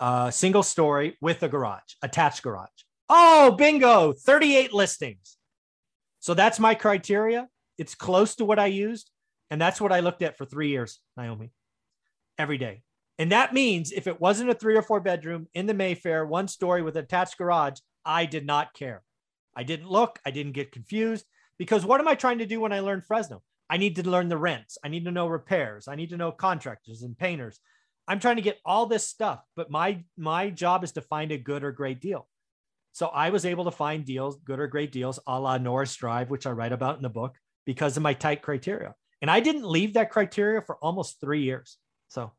[0.00, 2.68] uh, single story with a garage, attached garage.
[3.08, 5.36] Oh, bingo, 38 listings.
[6.20, 7.48] So that's my criteria.
[7.78, 9.10] It's close to what I used.
[9.50, 11.52] And that's what I looked at for three years, Naomi,
[12.38, 12.82] every day.
[13.18, 16.48] And that means if it wasn't a three or four bedroom in the Mayfair, one
[16.48, 19.02] story with attached garage, I did not care.
[19.56, 21.24] I didn't look, I didn't get confused
[21.58, 23.42] because what am I trying to do when I learn Fresno?
[23.70, 24.78] I need to learn the rents.
[24.82, 25.88] I need to know repairs.
[25.88, 27.60] I need to know contractors and painters.
[28.06, 31.38] I'm trying to get all this stuff, but my my job is to find a
[31.38, 32.26] good or great deal.
[32.92, 36.30] So I was able to find deals, good or great deals, a la Norris Drive,
[36.30, 38.94] which I write about in the book, because of my tight criteria.
[39.20, 41.76] And I didn't leave that criteria for almost three years.
[42.08, 42.32] So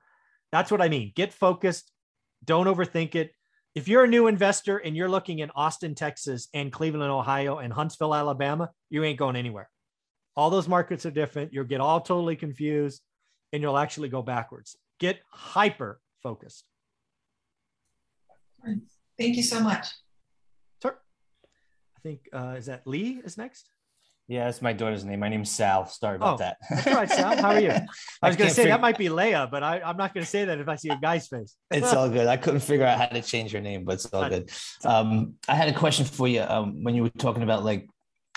[0.51, 1.13] that's what I mean.
[1.15, 1.91] Get focused.
[2.43, 3.31] Don't overthink it.
[3.75, 7.71] If you're a new investor and you're looking in Austin, Texas, and Cleveland, Ohio, and
[7.71, 9.69] Huntsville, Alabama, you ain't going anywhere.
[10.35, 11.53] All those markets are different.
[11.53, 13.01] You'll get all totally confused
[13.51, 14.77] and you'll actually go backwards.
[14.99, 16.65] Get hyper focused.
[19.17, 19.87] Thank you so much.
[20.81, 20.99] Sure.
[21.97, 23.69] I think, uh, is that Lee is next?
[24.27, 25.19] Yeah, that's my daughter's name.
[25.21, 25.87] My name's Sal.
[25.87, 26.57] Sorry about Oh, that.
[26.69, 27.35] That's all right, Sal.
[27.37, 27.71] How are you?
[28.21, 30.23] I was going to say fig- that might be Leia, but I, I'm not going
[30.23, 31.55] to say that if I see a guy's face.
[31.71, 32.27] It's all good.
[32.27, 34.51] I couldn't figure out how to change your name, but it's all good.
[34.85, 37.89] Um, I had a question for you um, when you were talking about like,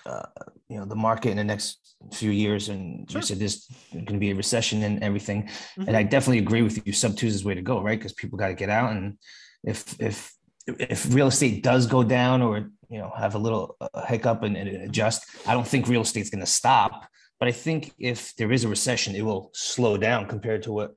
[0.07, 0.23] uh,
[0.69, 1.79] you know, the market in the next
[2.13, 3.21] few years, and Sure.
[3.21, 5.49] you said there's going to be a recession and everything.
[5.79, 5.89] Mhm.
[5.89, 6.93] And I definitely agree with you.
[6.93, 7.99] Sub twos is the way to go, right?
[7.99, 9.19] Because people got to get out, and
[9.65, 10.35] if if
[10.67, 14.57] if real estate does go down or you know have a little uh, hiccup and,
[14.57, 16.93] and adjust, I don't think real estate's going to stop.
[17.39, 20.95] But I think if there is a recession, it will slow down compared to what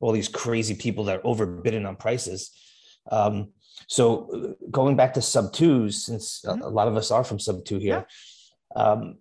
[0.00, 2.50] all these crazy people that are overbidding on prices.
[3.10, 3.52] Um,
[3.86, 4.04] so
[4.34, 7.64] uh, going back to sub twos, since a- a lot of us are from sub
[7.64, 8.06] two here,
[8.76, 9.18] um,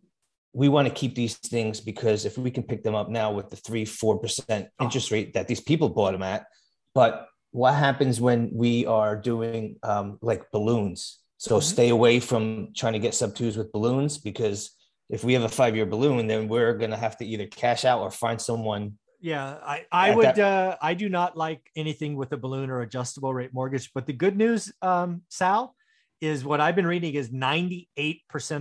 [0.54, 3.50] we want to keep these things because if we can pick them up now with
[3.50, 6.46] the three, four percent interest rate that these people bought them at,
[6.94, 11.20] but what happens when we are doing um, like balloons?
[11.38, 11.64] So Mhm.
[11.64, 14.72] stay away from trying to get sub twos with balloons because
[15.10, 17.86] if we have a five year balloon, then we're going to have to either cash
[17.86, 18.98] out or find someone.
[19.22, 20.26] Yeah, I, I would.
[20.26, 23.92] that- Uh, I do not like anything with a balloon or adjustable rate mortgage.
[23.94, 25.76] But the good news, um, Sal,
[26.22, 27.88] is what I've been reading is 98%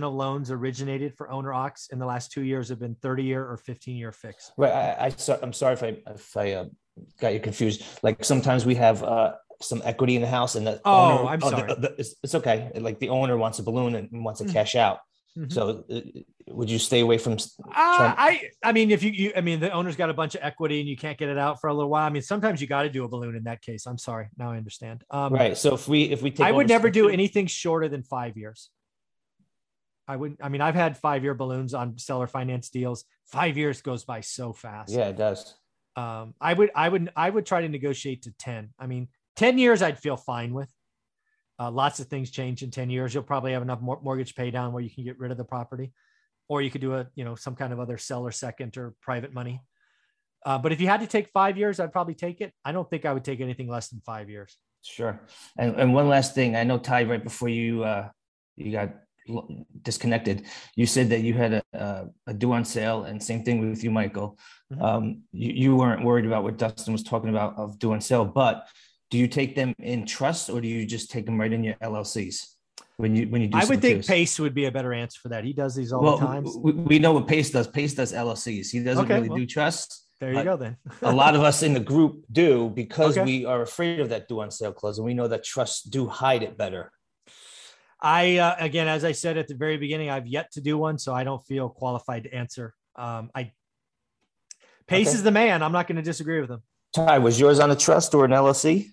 [0.03, 3.43] of loans originated for owner ox in the last two years have been 30 year
[3.49, 4.51] or 15 year fixed.
[4.57, 4.71] Right.
[4.71, 6.65] I, I I'm sorry if I if I uh,
[7.19, 7.83] got you confused.
[8.03, 11.39] Like sometimes we have uh, some equity in the house, and the Oh, owner, I'm
[11.39, 11.73] the- sorry.
[11.75, 12.71] the- it's, it's okay.
[12.75, 14.53] Like the owner wants a balloon and wants to Mhm.
[14.53, 14.99] cash out.
[15.37, 15.51] Mhm.
[15.51, 16.01] So uh,
[16.47, 17.33] would you stay away from?
[17.33, 17.37] Uh,
[17.75, 20.79] I I mean, if you, you I mean, the owner's got a bunch of equity
[20.79, 22.05] and you can't get it out for a little while.
[22.05, 23.85] I mean, sometimes you got to do a balloon in that case.
[23.85, 24.29] I'm sorry.
[24.37, 25.03] Now I understand.
[25.11, 25.57] Um, right.
[25.57, 28.69] So if we if we take I would never do anything shorter than five years.
[30.07, 30.39] I wouldn't.
[30.41, 33.05] I mean, I've had five year balloons on seller finance deals.
[33.25, 34.91] Five years goes by so fast.
[34.91, 35.55] Yeah, it does.
[35.95, 38.69] Um, I would, I would, I would try to negotiate to 10.
[38.77, 39.07] I mean,
[39.37, 40.69] 10 years I'd feel fine with.
[41.57, 43.13] Uh, lots of things change in 10 years.
[43.13, 45.45] You'll probably have enough mor- mortgage pay down where you can get rid of the
[45.45, 45.93] property,
[46.49, 49.33] or you could do a, you know, some kind of other seller second or private
[49.33, 49.61] money.
[50.45, 52.53] Uh, but if you had to take five years, I'd probably take it.
[52.63, 54.57] I don't think I would take anything less than five years.
[54.83, 55.19] Sure.
[55.57, 58.09] And, and one last thing, I know Ty, right before you uh,
[58.55, 58.93] you got
[59.81, 60.45] disconnected,
[60.75, 63.83] you said that you had a, a, a due on sale, and same thing with
[63.83, 64.37] you, Michael.
[64.71, 64.81] Mhm.
[64.81, 68.25] Um, you, you weren't worried about what Dustin was talking about of due on sale,
[68.25, 68.67] but
[69.11, 71.75] do you take them in trust or do you just take them right in your
[71.75, 72.47] LLCs
[72.97, 73.57] when you when you do?
[73.57, 74.05] I would think?
[74.05, 75.43] Pace would be a better answer for that.
[75.43, 76.45] He does these all Well, the time.
[76.61, 77.67] we, we know what Pace does.
[77.67, 78.71] Pace does LLCs.
[78.71, 80.07] He doesn't Okay, really well, do trusts.
[80.19, 80.77] There you go then.
[81.03, 83.25] a lot of us in the group do because Okay.
[83.25, 86.07] we are afraid of that due on sale clause, and we know that trusts do
[86.07, 86.91] hide it better.
[88.01, 90.97] I uh, again, as I said at the very beginning, I've yet to do one,
[90.97, 92.73] so I don't feel qualified to answer.
[92.95, 93.51] Um, I
[94.87, 95.15] Pace Okay.
[95.15, 95.63] is the man.
[95.63, 96.61] I'm not going to disagree with him.
[96.93, 98.91] Ty, was yours on a trust or an LLC?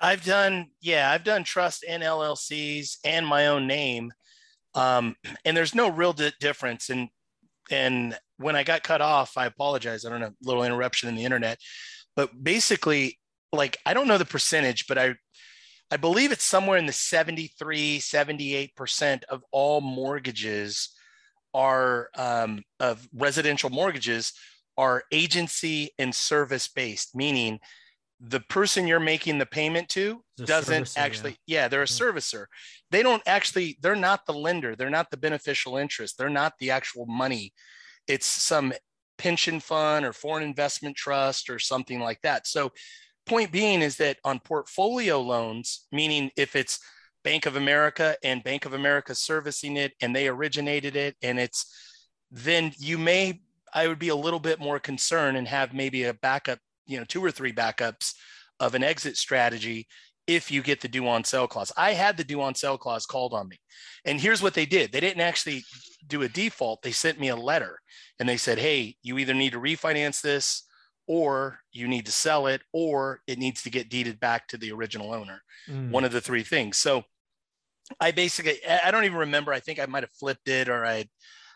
[0.00, 4.12] I've done, yeah, I've done trust and LLCs and my own name.
[4.74, 6.88] Um, and there's no real di- difference.
[6.88, 7.08] And,
[7.70, 10.04] and when I got cut off, I apologize.
[10.04, 11.58] I don't know, little interruption in the internet,
[12.14, 13.18] but basically
[13.52, 15.14] like, I don't know the percentage, but I,
[15.90, 20.90] I believe it's somewhere in the 73, 78% of all mortgages
[21.54, 24.32] are um, of residential mortgages
[24.76, 27.58] are agency and service based, meaning
[28.20, 32.02] the person you're making the payment to The doesn't servicer, actually, yeah, they're a Mhm.
[32.02, 32.46] servicer.
[32.90, 36.70] They don't actually, they're not the lender, they're not the beneficial interest, they're not the
[36.70, 37.52] actual money.
[38.08, 38.72] It's some
[39.18, 42.46] pension fund or foreign investment trust or something like that.
[42.46, 42.72] So,
[43.26, 46.80] point being is that on portfolio loans, meaning if it's
[47.24, 51.66] Bank of America and Bank of America servicing it and they originated it and it's
[52.30, 53.40] then you may
[53.74, 56.58] I would be a little bit more concerned and have maybe a backup,
[56.88, 58.14] you know, two or three backups
[58.58, 59.86] of an exit strategy
[60.26, 61.72] if you get the due on sell clause.
[61.76, 63.60] I had the due on sell clause called on me.
[64.04, 64.92] And here's what they did.
[64.92, 65.62] They didn't actually
[66.06, 66.82] do a default.
[66.82, 67.78] They sent me a letter
[68.18, 70.64] and they said, "Hey, you either need to refinance this
[71.06, 74.72] or you need to sell it or it needs to get deeded back to the
[74.72, 75.90] original owner." Mm.
[75.90, 76.78] one of the three things.
[76.78, 77.04] So
[78.00, 79.52] I basically, I don't even remember.
[79.52, 81.06] I think I might have flipped it or I,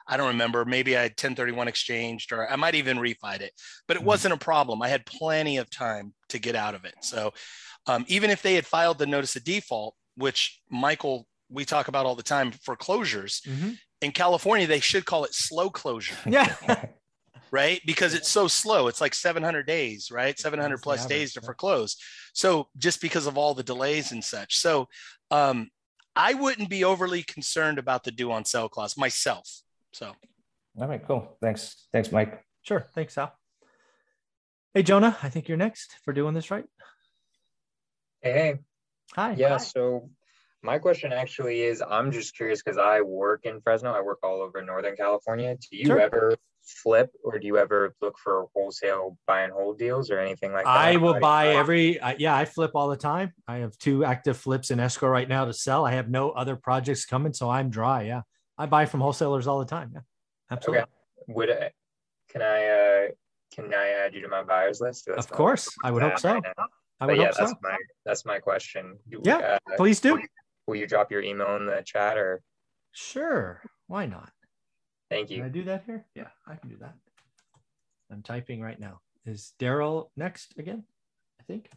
[0.07, 0.65] I don't remember.
[0.65, 3.53] Maybe I had 1031 exchanged or I might even refied it,
[3.87, 4.07] but it Mhm.
[4.07, 4.83] wasn't a problem.
[4.83, 6.95] I had plenty of time to get out of it.
[7.01, 7.33] So
[7.87, 12.07] um, even if they had filed the notice of default, which Michael, we talk about
[12.07, 13.79] all the time foreclosures Mhm.
[14.01, 16.87] in California, they should call it slow closure, Yeah.
[17.51, 17.81] right?
[17.85, 18.87] Because it's so slow.
[18.89, 20.39] It's like 700 days, right?
[20.39, 21.47] 700 That's plus average, days to yeah.
[21.47, 21.97] foreclose.
[22.33, 24.59] So just because of all the delays and such.
[24.59, 24.89] So
[25.31, 25.71] um,
[26.15, 29.62] I wouldn't be overly concerned about the due on sell clause myself.
[29.93, 30.13] So
[30.81, 31.37] All right, cool.
[31.41, 31.87] Thanks.
[31.93, 32.43] Thanks, Mike.
[32.63, 32.85] Sure.
[32.95, 33.33] Thanks, Sal.
[34.75, 36.65] Hey, Jonah, I think you're next for doing this right.
[38.23, 38.55] Hey, hey.
[39.15, 39.35] Hi.
[39.37, 40.09] Yeah, so
[40.63, 43.93] my question actually is I'm just curious because I work in Fresno.
[43.93, 45.57] I work all over Northern California.
[45.57, 46.01] Do you Sure.
[46.01, 50.53] ever flip or do you ever look for wholesale buy and hold deals or anything
[50.53, 50.71] like that?
[50.71, 53.35] I will do you buy find- every, I yeah, I flip all the time.
[53.47, 55.85] I have two active flips in escrow right now to sell.
[55.85, 58.05] I have no other projects coming, so I'm dry.
[58.05, 58.23] Yeah.
[58.59, 59.93] I buy from wholesalers all the time.
[59.95, 60.01] Yeah.
[60.51, 60.83] Absolutely.
[60.83, 60.91] Okay.
[61.29, 61.71] Would I,
[62.29, 63.09] can I uh
[63.55, 65.05] can I add you to my buyers list?
[65.07, 65.69] That's Of course.
[65.85, 66.35] I would hope so.
[66.35, 66.65] right now.
[67.01, 67.57] I But would yeah, hope that's so.
[67.63, 68.99] my that's my question.
[69.11, 70.15] Do- Yeah, uh, Please do.
[70.15, 70.29] Will you,
[70.67, 72.43] will you drop your email in the chat or
[72.93, 73.63] Sure.
[73.87, 74.31] Why not?
[75.11, 75.39] thank you.
[75.39, 76.05] Can I do that here?
[76.15, 76.95] Yeah, I can do that.
[78.11, 79.01] I'm typing right now.
[79.27, 80.85] Is Daryl next again?
[81.41, 81.71] I think.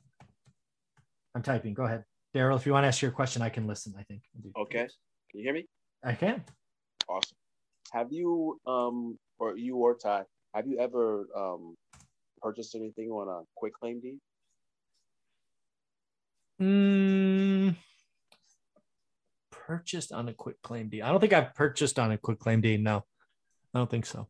[1.33, 1.73] I'm typing.
[1.73, 2.03] Go ahead.
[2.33, 4.23] Daryl, if you want to ask your question, I can listen, I think.
[4.57, 4.87] Okay.
[5.29, 5.67] Can you hear me?
[6.03, 6.43] I can.
[7.07, 7.37] Awesome.
[7.91, 11.75] Have you um or you or Ty, have you ever um
[12.41, 14.19] purchased anything on a quick claim deed?
[16.61, 17.75] Mm,
[19.51, 21.01] purchased on a quick claim deed.
[21.01, 22.81] I don't think I've purchased on a quick claim deed.
[22.81, 23.03] No,
[23.73, 24.27] I don't think so.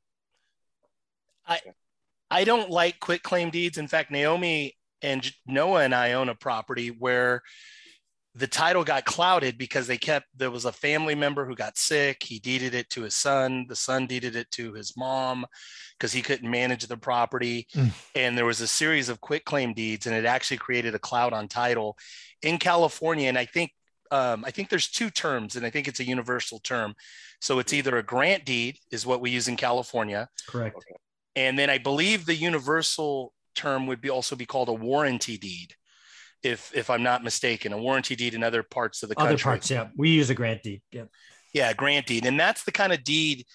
[1.48, 1.62] I
[2.32, 3.78] I don't like quick claim deeds.
[3.78, 7.44] In fact, Naomi and Noah and I own a property where
[8.38, 12.22] the title got clouded because they kept there was a family member who got sick.
[12.22, 13.66] He deeded it to his son.
[13.70, 15.46] The son deeded it to his mom
[15.98, 17.68] because he couldn't manage the property.
[17.74, 17.92] Mm.
[18.14, 21.32] And there was a series of quick claim deeds, and it actually created a cloud
[21.32, 21.98] on title
[22.42, 23.30] in California.
[23.30, 23.72] And I think
[24.12, 26.94] um, I think there's two terms, and I think it's a universal term.
[27.40, 30.78] So it's either a grant deed is what we use in California, Correct.
[31.36, 35.76] and then I believe the universal term would be also be called a warranty deed,
[36.44, 39.30] if if I'm not mistaken, a warranty deed in other parts of the country.
[39.30, 39.50] Other country.
[39.50, 39.88] parts, yeah.
[39.98, 40.82] We use a grant deed.
[40.92, 41.06] Yeah.
[41.54, 43.46] Yeah, grant deed, and that's the kind of deed.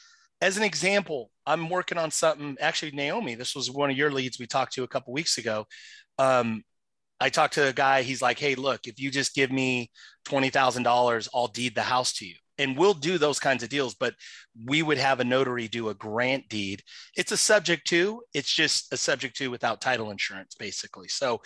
[0.40, 2.56] As an example, I'm working on something.
[2.60, 5.66] Actually, Naomi, this was one of your leads we talked to a couple weeks ago.
[6.18, 6.64] Um,
[7.20, 8.02] I talked to a guy.
[8.02, 9.90] He's like, "Hey, look, if you just give me
[10.24, 13.70] twenty thousand dollars, I'll deed the house to you." And we'll do those kinds of
[13.70, 14.14] deals, but
[14.66, 16.82] we would have a notary do a grant deed.
[17.16, 18.22] It's a subject to.
[18.34, 21.08] It's just a subject to without title insurance, basically.
[21.08, 21.40] So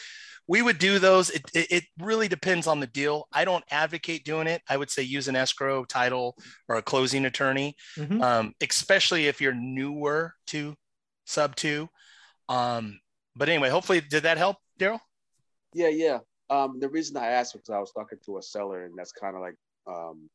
[0.46, 1.30] we would do those.
[1.30, 3.28] It, it, it, really depends on the deal.
[3.32, 4.60] I don't advocate doing it.
[4.68, 6.36] I would say use an escrow title
[6.68, 8.20] or a closing attorney, mm-hmm.
[8.20, 10.74] um, especially if you're newer to
[11.24, 11.88] sub two.
[12.48, 12.98] Um,
[13.36, 15.00] but anyway, hopefully, did that help, Daryl?
[15.72, 16.18] Yeah, yeah.
[16.50, 19.34] Um, the reason I asked was I was talking to a seller, and that's kind
[19.34, 19.56] of like
[19.86, 20.28] um,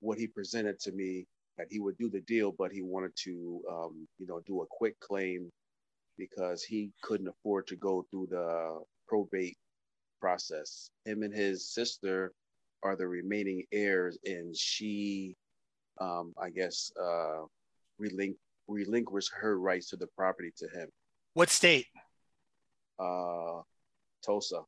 [0.00, 1.26] what he presented to me
[1.58, 4.66] that he would do the deal, but he wanted to, um, you know, do a
[4.70, 5.50] quick claim
[6.16, 9.56] because he couldn't afford to go through the probate
[10.20, 10.90] process.
[11.04, 12.32] Him and his sister
[12.82, 15.36] are the remaining heirs, and she,
[16.00, 17.44] um, I guess, uh,
[18.00, 18.36] relinqu-
[18.68, 20.88] relinquished her rights to the property to him.
[21.34, 21.86] What state?
[22.98, 23.62] Uh,
[24.24, 24.60] Tulsa.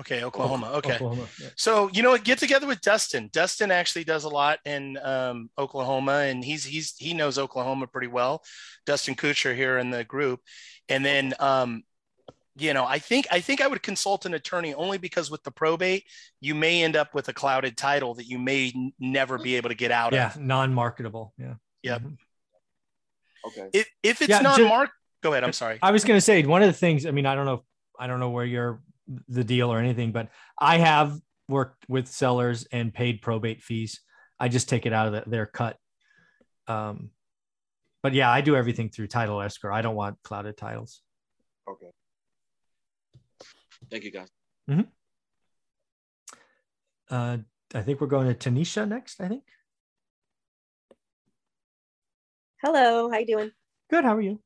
[0.00, 0.70] Okay, Oklahoma.
[0.74, 0.94] Okay.
[0.94, 1.48] Oklahoma, yeah.
[1.56, 2.22] So you know what?
[2.22, 3.30] Get together with Dustin.
[3.32, 8.06] Dustin actually does a lot in um, Oklahoma, and he's he's he knows Oklahoma pretty
[8.06, 8.42] well.
[8.86, 10.40] Dustin Kucher here in the group,
[10.88, 11.82] and then um,
[12.56, 15.50] you know I think I think I would consult an attorney only because with the
[15.50, 16.04] probate
[16.40, 19.70] you may end up with a clouded title that you may n- never be able
[19.70, 20.36] to get out yeah, of.
[20.36, 21.34] Yeah, non-marketable.
[21.36, 21.54] Yeah.
[21.82, 22.00] Yep.
[22.00, 23.48] Mm-hmm.
[23.48, 23.70] Okay.
[23.72, 24.90] If if it's yeah, non-mark,
[25.22, 25.42] go ahead.
[25.42, 25.80] I'm sorry.
[25.82, 27.04] I was going to say one of the things.
[27.04, 27.64] I mean, I don't know.
[27.98, 28.80] I don't know where you're
[29.28, 30.28] the deal or anything, but
[30.58, 34.00] I have worked with sellers and paid probate fees.
[34.38, 35.76] I just take it out of the, their cut.
[36.66, 37.10] Um,
[38.02, 39.74] but yeah, I do everything through title escrow.
[39.74, 41.00] I don't want clouded titles.
[41.68, 41.90] Okay.
[43.90, 44.28] Thank you, guys.
[44.70, 44.82] Mm-hmm.
[47.10, 47.38] Uh,
[47.74, 49.20] I think we're going to Tanisha next.
[49.20, 49.44] I think.
[52.62, 53.50] Hello, how you doing?
[53.90, 54.04] Good.
[54.04, 54.40] How are you?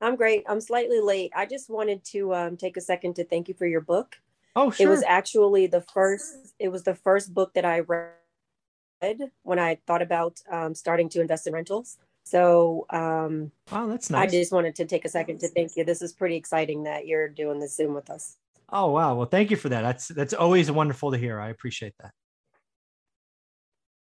[0.00, 0.44] I'm great.
[0.48, 1.32] I'm slightly late.
[1.34, 4.16] I just wanted to um, take a second to thank you for your book.
[4.54, 4.86] Oh, sure.
[4.86, 6.54] It was actually the first.
[6.58, 11.20] It was the first book that I read when I thought about um, starting to
[11.20, 11.98] invest in rentals.
[12.24, 14.28] So, um, wow, that's nice.
[14.28, 15.84] I just wanted to take a second to thank you.
[15.84, 18.36] This is pretty exciting that you're doing the Zoom with us.
[18.70, 19.14] Oh wow!
[19.14, 19.80] Well, thank you for that.
[19.80, 21.40] That's that's always wonderful to hear.
[21.40, 22.12] I appreciate that.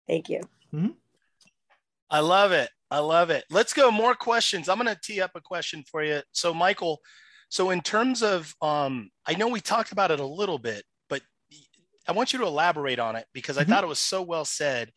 [0.06, 0.40] Thank you.
[0.72, 0.92] Mm-hmm.
[2.08, 2.70] I love it.
[2.94, 3.42] I love it.
[3.50, 4.68] Let's go more questions.
[4.68, 6.20] I'm going to tee up a question for you.
[6.30, 7.00] So, Michael,
[7.48, 11.20] so in terms of, um, I know we talked about it a little bit, but
[12.06, 13.68] I want you to elaborate on it because mm-hmm.
[13.68, 14.92] I thought it was so well said.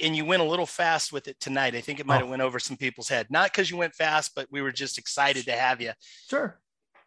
[0.00, 1.74] And you went a little fast with it tonight.
[1.74, 2.30] I think it might have oh.
[2.30, 3.26] went over some people's head.
[3.28, 5.90] Not because you went fast, but we were just excited to have you.
[6.30, 6.61] Sure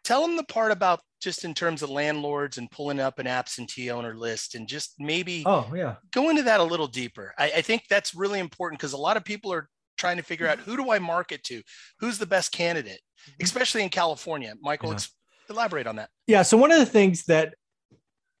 [0.06, 3.90] tell them the part about just in terms of landlords and pulling up an absentee
[3.90, 5.96] owner list and just maybe oh yeah.
[6.12, 7.34] go into that a little deeper.
[7.36, 10.46] I, I think that's really important because a lot of people are trying to figure
[10.46, 11.60] out who do i market to?
[11.98, 13.00] Who's the best candidate?
[13.00, 13.44] Mm-hmm.
[13.44, 14.54] especially in california.
[14.60, 14.98] Michael yeah.
[15.50, 16.10] elaborate on that.
[16.28, 17.54] Yeah so one of the things that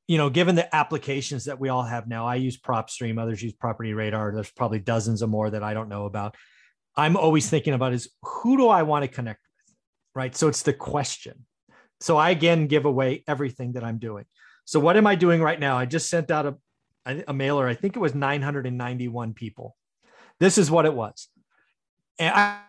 [0.06, 3.54] you know given the applications that we all have now i use propstream others use
[3.54, 6.36] property radar there's probably dozens of more that i don't know about.
[6.98, 9.46] I'm always thinking about is who do i want to connect with
[10.16, 10.34] right?
[10.34, 11.44] So it's the question
[12.00, 14.24] so I again give away everything that I'm doing.
[14.64, 15.78] So what am I doing right now?
[15.78, 16.58] I just sent out
[17.06, 17.66] a, a mailer.
[17.66, 19.76] I think it was 991 people.
[20.40, 21.28] This is what it was.
[22.18, 22.60] And I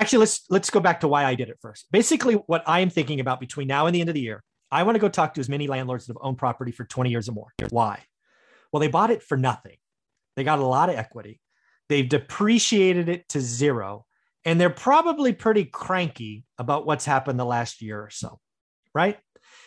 [0.00, 1.86] actually let's let's go back to why I did it first.
[1.90, 4.82] Basically, what I am thinking about between now and the end of the year, I
[4.82, 7.28] want to go talk to as many landlords that have owned property for 20 years
[7.28, 7.52] or more.
[7.70, 8.02] Why?
[8.72, 9.76] Well, they bought it for nothing.
[10.36, 11.40] They got a lot of equity.
[11.88, 14.04] They've depreciated it to zero
[14.44, 18.38] and they're probably pretty cranky about what's happened the last year or so,
[18.94, 19.18] right?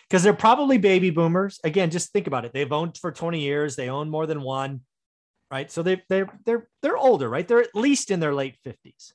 [0.08, 1.60] Because they're probably baby boomers.
[1.64, 2.54] Again, just think about it.
[2.54, 4.82] They've owned for 20 years, they own more than one,
[5.52, 5.72] right?
[5.72, 7.48] So they they're they're they're older, right?
[7.48, 9.14] They're at least in their late 50s.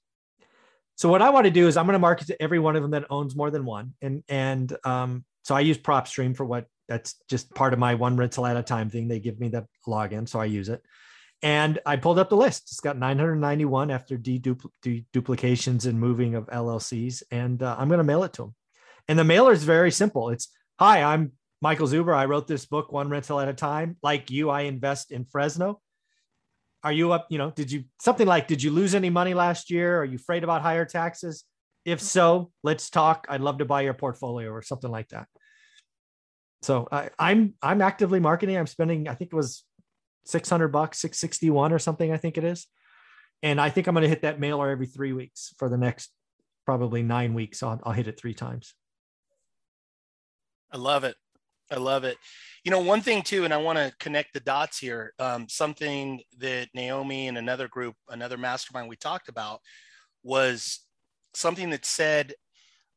[0.96, 2.82] So what I want to do is I'm going to market to every one of
[2.82, 3.94] them that owns more than one.
[4.02, 8.16] And and um, so I use PropStream for what that's just part of my one
[8.16, 9.08] rental at a time thing.
[9.08, 10.82] They give me the login, so I use it.
[11.42, 12.64] And I pulled up the list.
[12.70, 17.24] It's got 991 after deduplications and moving of LLCs.
[17.32, 18.54] And uh, I'm going to mail it to them.
[19.08, 20.30] And the mailer is very simple.
[20.30, 22.14] It's Hi, I'm Michael Zuber.
[22.14, 23.96] I wrote this book, One Rental at a Time.
[24.02, 25.80] Like you, I invest in Fresno.
[26.84, 27.26] Are you up?
[27.28, 30.00] You know, did you something like, did you lose any money last year?
[30.00, 31.44] Are you afraid about higher taxes?
[31.84, 33.26] If so, let's talk.
[33.28, 35.28] I'd love to buy your portfolio or something like that.
[36.62, 38.56] So I, I'm I'm actively marketing.
[38.56, 39.64] I'm spending, I think it was
[40.24, 42.66] 600 bucks, 661 or something, I think it is.
[43.42, 46.10] And I think I'm going to hit that mailer every three weeks for the next
[46.64, 47.62] probably nine weeks.
[47.62, 48.74] I'll, I'll hit it three times.
[50.70, 51.16] I love it.
[51.70, 52.18] I love it.
[52.64, 55.12] You know, one thing too, and I want to connect the dots here.
[55.18, 59.60] Um, something that Naomi and another group, another mastermind we talked about
[60.22, 60.80] was
[61.34, 62.34] something that said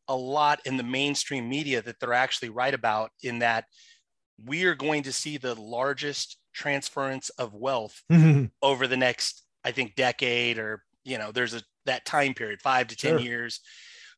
[0.08, 3.66] a lot in the mainstream media that they're actually right about in that
[4.44, 8.52] we are going to see the largest transference of wealth Mhm.
[8.62, 12.88] over the next i think decade or you know there's a that time period 5
[12.88, 13.20] to 10 Sure.
[13.20, 13.60] years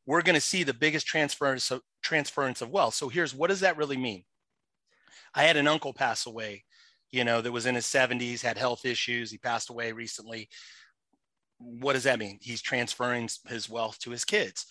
[0.05, 2.93] we're going to see the biggest transference of transference of wealth.
[2.95, 4.23] So here's what does that really mean?
[5.33, 6.63] I had an uncle pass away
[7.11, 10.47] you know that was in his 70s had health issues he passed away recently.
[11.57, 12.37] What does that mean?
[12.41, 14.65] He's transferring his wealth to his kids.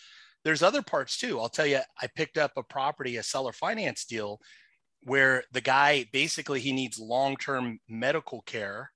[0.44, 1.40] There's other parts too.
[1.40, 4.40] I'll tell you i picked up a property a seller finance deal
[5.06, 8.90] where the guy basically he needs long-term medical care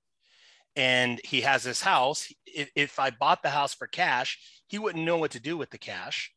[0.75, 2.27] and he has this house.
[2.45, 4.37] If, if i bought the house for cash
[4.67, 6.33] he wouldn't know what to do with the cash.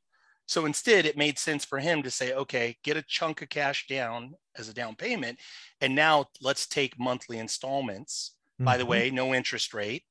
[0.47, 3.87] So instead it made sense for him to say okay get a chunk of cash
[3.89, 5.41] down as a down payment.
[5.81, 8.37] And now let's take monthly installments.
[8.65, 8.89] By the Mhm.
[8.89, 10.05] way no interest rate.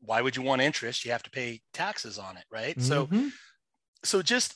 [0.00, 1.04] Why would you want interest?
[1.04, 2.80] You have to pay taxes on it right?
[2.80, 3.32] So Mhm.
[4.04, 4.54] so just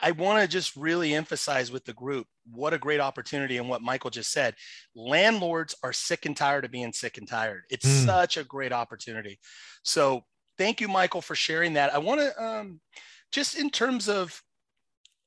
[0.00, 3.82] I want to just really emphasize with the group what a great opportunity and what
[3.82, 4.54] Michael just said.
[4.94, 7.64] Landlords are sick and tired of being sick and tired.
[7.70, 8.06] It's Mm.
[8.06, 9.38] such a great opportunity.
[9.82, 10.24] So
[10.58, 11.94] thank you, Michael, for sharing that.
[11.94, 12.80] I want to um,
[13.32, 14.42] just in terms of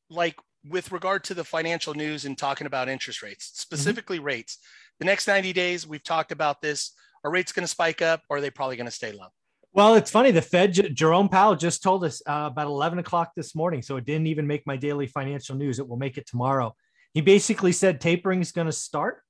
[0.10, 4.58] like with regard to the financial news and talking about interest rates, specifically rates.
[5.00, 6.92] The next 90 days, we've talked about this.
[7.24, 9.28] Are rates going to spike up or are they probably going to stay low?
[9.76, 10.30] Well, it's funny.
[10.30, 13.82] The Fed, J- Jerome Powell just told us uh, about 11 o'clock this morning.
[13.82, 15.80] So it didn't even make my daily financial news.
[15.80, 16.76] It will make it tomorrow.
[17.14, 19.22] He basically said tapering is going to start.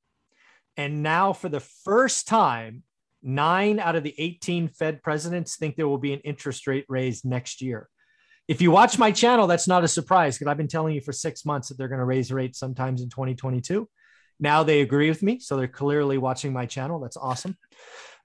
[0.75, 2.83] And now, for the first time,
[3.21, 7.23] nine out of the 18 Fed presidents think there will be an interest rate raise
[7.23, 7.87] next year.
[8.49, 11.13] If you watch my channel, that's not a surprise because I've been telling you for
[11.13, 13.87] six months that they're going to raise rates sometimes in 2022.
[14.41, 15.39] Now they agree with me.
[15.39, 16.99] So they're clearly watching my channel.
[16.99, 17.55] That's awesome.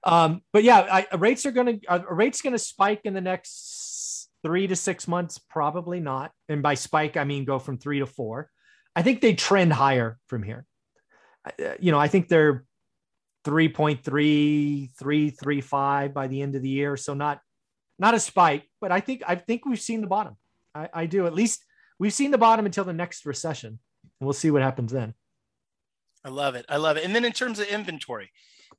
[0.03, 4.29] Um, but yeah, I, rates are going to, rates going to spike in the next
[4.43, 5.37] three to six months?
[5.37, 6.31] Probably not.
[6.47, 8.49] And by spike, I mean go from three to four.
[8.95, 10.65] I think they trend higher from here.
[11.45, 12.65] Uh, You know, I think they're
[13.45, 16.97] 3.3, 3.35 by the end of the year.
[16.97, 17.39] So not,
[17.97, 20.35] not a spike, but I think, I think we've seen the bottom.
[20.75, 21.25] I, I do.
[21.25, 21.63] At least
[21.99, 23.79] we've seen the bottom until the next recession.
[24.19, 25.13] We'll see what happens then.
[26.23, 26.65] I love it.
[26.67, 27.05] I love it.
[27.05, 28.31] And then in terms of inventory,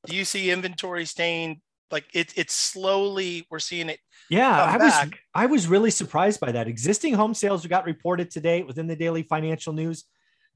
[0.07, 3.99] do you see inventory staying like it, it's slowly, we're seeing it.
[4.29, 5.11] Yeah, I was.
[5.35, 6.69] I was really surprised by that.
[6.69, 10.05] Existing home sales got reported today within the daily financial news.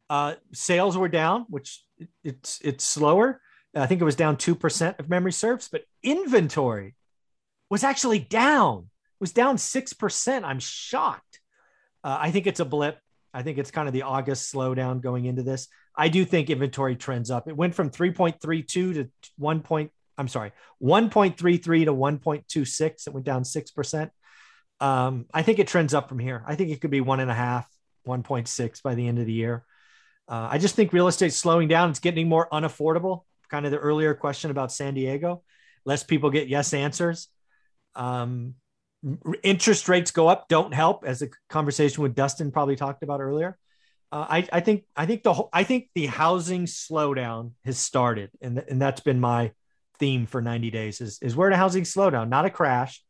[0.08, 3.40] Uh, sales were down, which it- it's it's slower.
[3.74, 6.94] I think it was down two percent of memory serves, but inventory
[7.68, 8.78] was actually down.
[8.84, 10.44] It was down six percent.
[10.44, 11.40] I'm shocked.
[12.04, 12.98] Uh, I think it's a blip.
[13.32, 15.66] I think it's kind of the August slowdown going into this.
[15.96, 17.48] I do think inventory trends up.
[17.48, 19.60] It went from 3.32 to 1.
[19.60, 23.06] Point, I'm sorry, 1.33 to 1.26.
[23.06, 24.10] It went down 6%.
[24.80, 26.44] Um, I think it trends up from here.
[26.46, 27.68] I think it could be one and a half,
[28.06, 29.64] 1.6 by the end of the year.
[30.28, 31.90] Uh, I just think real estate's slowing down.
[31.90, 33.22] It's getting more unaffordable.
[33.50, 35.42] Kind of the earlier question about San Diego.
[35.84, 37.28] Less people get yes answers.
[37.94, 38.54] Um,
[39.42, 43.58] interest rates go up, don't help, as the conversation with Dustin probably talked about earlier.
[44.14, 48.30] Uh, I, I think I think the whole, I think the housing slowdown has started,
[48.40, 49.50] and and that's been my
[49.98, 53.02] theme for 90 days is, is we're in a housing slowdown, not a crash,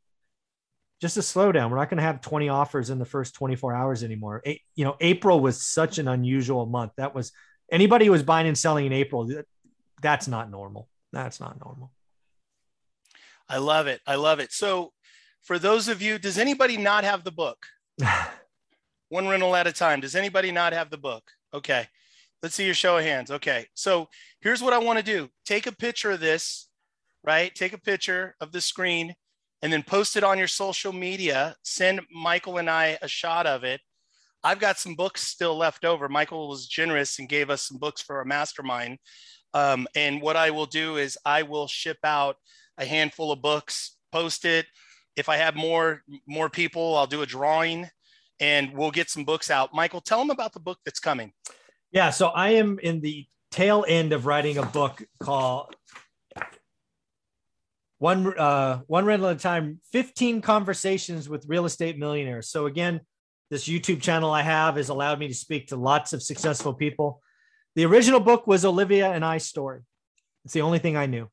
[1.03, 1.71] just a slowdown.
[1.71, 4.41] We're not going to have 20 offers in the first 24 hours anymore.
[4.47, 6.93] A, you know, April was such an unusual month.
[6.97, 7.33] That was
[7.71, 9.27] anybody who was buying and selling in April.
[9.27, 9.47] that-
[10.01, 10.89] That's not normal.
[11.13, 11.91] That's not normal.
[13.49, 14.01] I love it.
[14.07, 14.53] I love it.
[14.53, 14.93] So
[15.43, 17.67] for those of you, does anybody not have the book?
[19.15, 20.01] One rental at a time.
[20.01, 21.23] Does anybody not have the book?
[21.55, 21.87] Okay.
[22.43, 23.31] Let's see your show of hands.
[23.31, 23.67] Okay.
[23.73, 24.09] So
[24.41, 25.29] here's what I want to do.
[25.47, 26.69] Take a picture of this,
[27.23, 27.55] right?
[27.55, 29.15] Take a picture of the screen
[29.62, 31.55] and then post it on your social media.
[31.62, 33.81] Send Michael and I a shot of it.
[34.43, 36.09] I've got some books still left over.
[36.09, 38.99] Michael was generous and gave us some books for our mastermind.
[39.53, 42.35] Um, and what I will do is I will ship out
[42.79, 44.67] a handful of books, post it.
[45.15, 47.89] If I have more more people, I'll do a drawing
[48.41, 49.74] and we'll get some books out.
[49.74, 51.32] Michael, tell them about the book that's coming.
[51.93, 55.76] Yeah, so I am in the tail end of writing a book called
[57.99, 63.01] one uh one rental at a time 15 conversations with real estate millionaires so again
[63.51, 67.22] this youtube channel i have has allowed me to speak to lots of successful people
[67.76, 69.82] the original book was olivia and i's story
[70.45, 71.30] it's the only thing i knew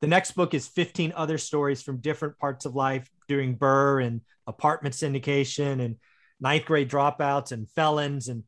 [0.00, 4.20] the next book is 15 other stories from different parts of life during BRRRR and
[4.46, 5.96] apartment syndication and
[6.40, 8.44] ninth grade dropouts and felons and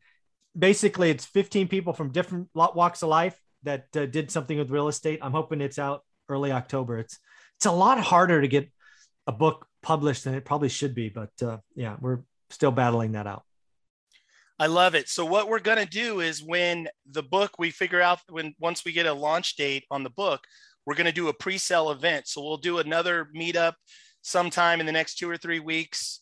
[0.56, 4.88] basically it's 15 people from different walks of life that uh, did something with real
[4.88, 5.20] estate.
[5.22, 6.98] I'm hoping it's out early October.
[6.98, 7.18] It's
[7.56, 8.70] it's a lot harder to get
[9.26, 12.20] a book published than it probably should be, but uh, yeah, we're
[12.50, 13.44] still battling that out.
[14.58, 15.08] I love it.
[15.08, 18.84] So what we're going to do is when the book we figure out when once
[18.84, 20.40] we get a launch date on the book,
[20.86, 22.26] we're going to do a pre-sale event.
[22.28, 23.74] So we'll do another meetup
[24.22, 26.20] sometime in the next 2 or 3 weeks.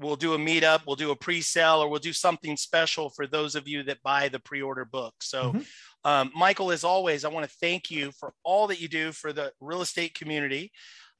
[0.00, 3.56] We'll do a meetup, we'll do a pre-sale or we'll do something special for those
[3.56, 5.14] of you that buy the pre-order book.
[5.20, 5.60] So mm-hmm.
[6.04, 9.32] um, Michael, as always, I want to thank you for all that you do for
[9.32, 10.70] the real estate community.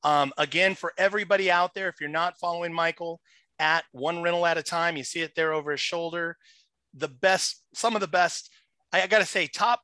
[0.05, 3.21] Um, again, for everybody out there, if you're not following Michael
[3.59, 6.37] at one rental at a time, you see it there over his shoulder.
[6.95, 8.51] The best, some of the best,
[8.93, 9.81] I, I got to say, top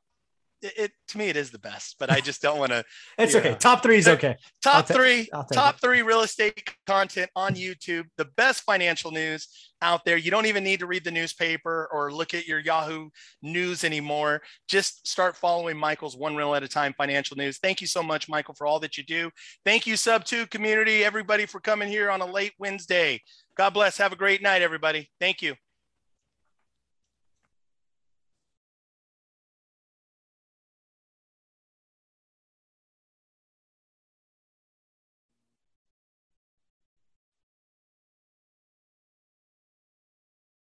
[0.65, 2.83] it, it, to me it is the best, but I just don't want to.
[3.17, 3.51] it's okay.
[3.51, 3.57] Know.
[3.57, 4.35] Top three is okay.
[4.63, 5.81] Top three, top it.
[5.81, 8.05] three real estate content on YouTube.
[8.17, 9.47] The best financial news
[9.81, 10.17] out there.
[10.17, 13.09] You don't even need to read the newspaper or look at your Yahoo
[13.41, 14.41] News anymore.
[14.67, 17.59] Just start following Michael's One Rental at a Time financial news.
[17.59, 19.29] Thank you so much, Michael, for all that you do.
[19.63, 23.21] Thank you, Sub Two community, everybody for coming here on a late Wednesday.
[23.57, 23.97] God bless.
[23.97, 25.09] Have a great night, everybody.
[25.19, 25.55] Thank you.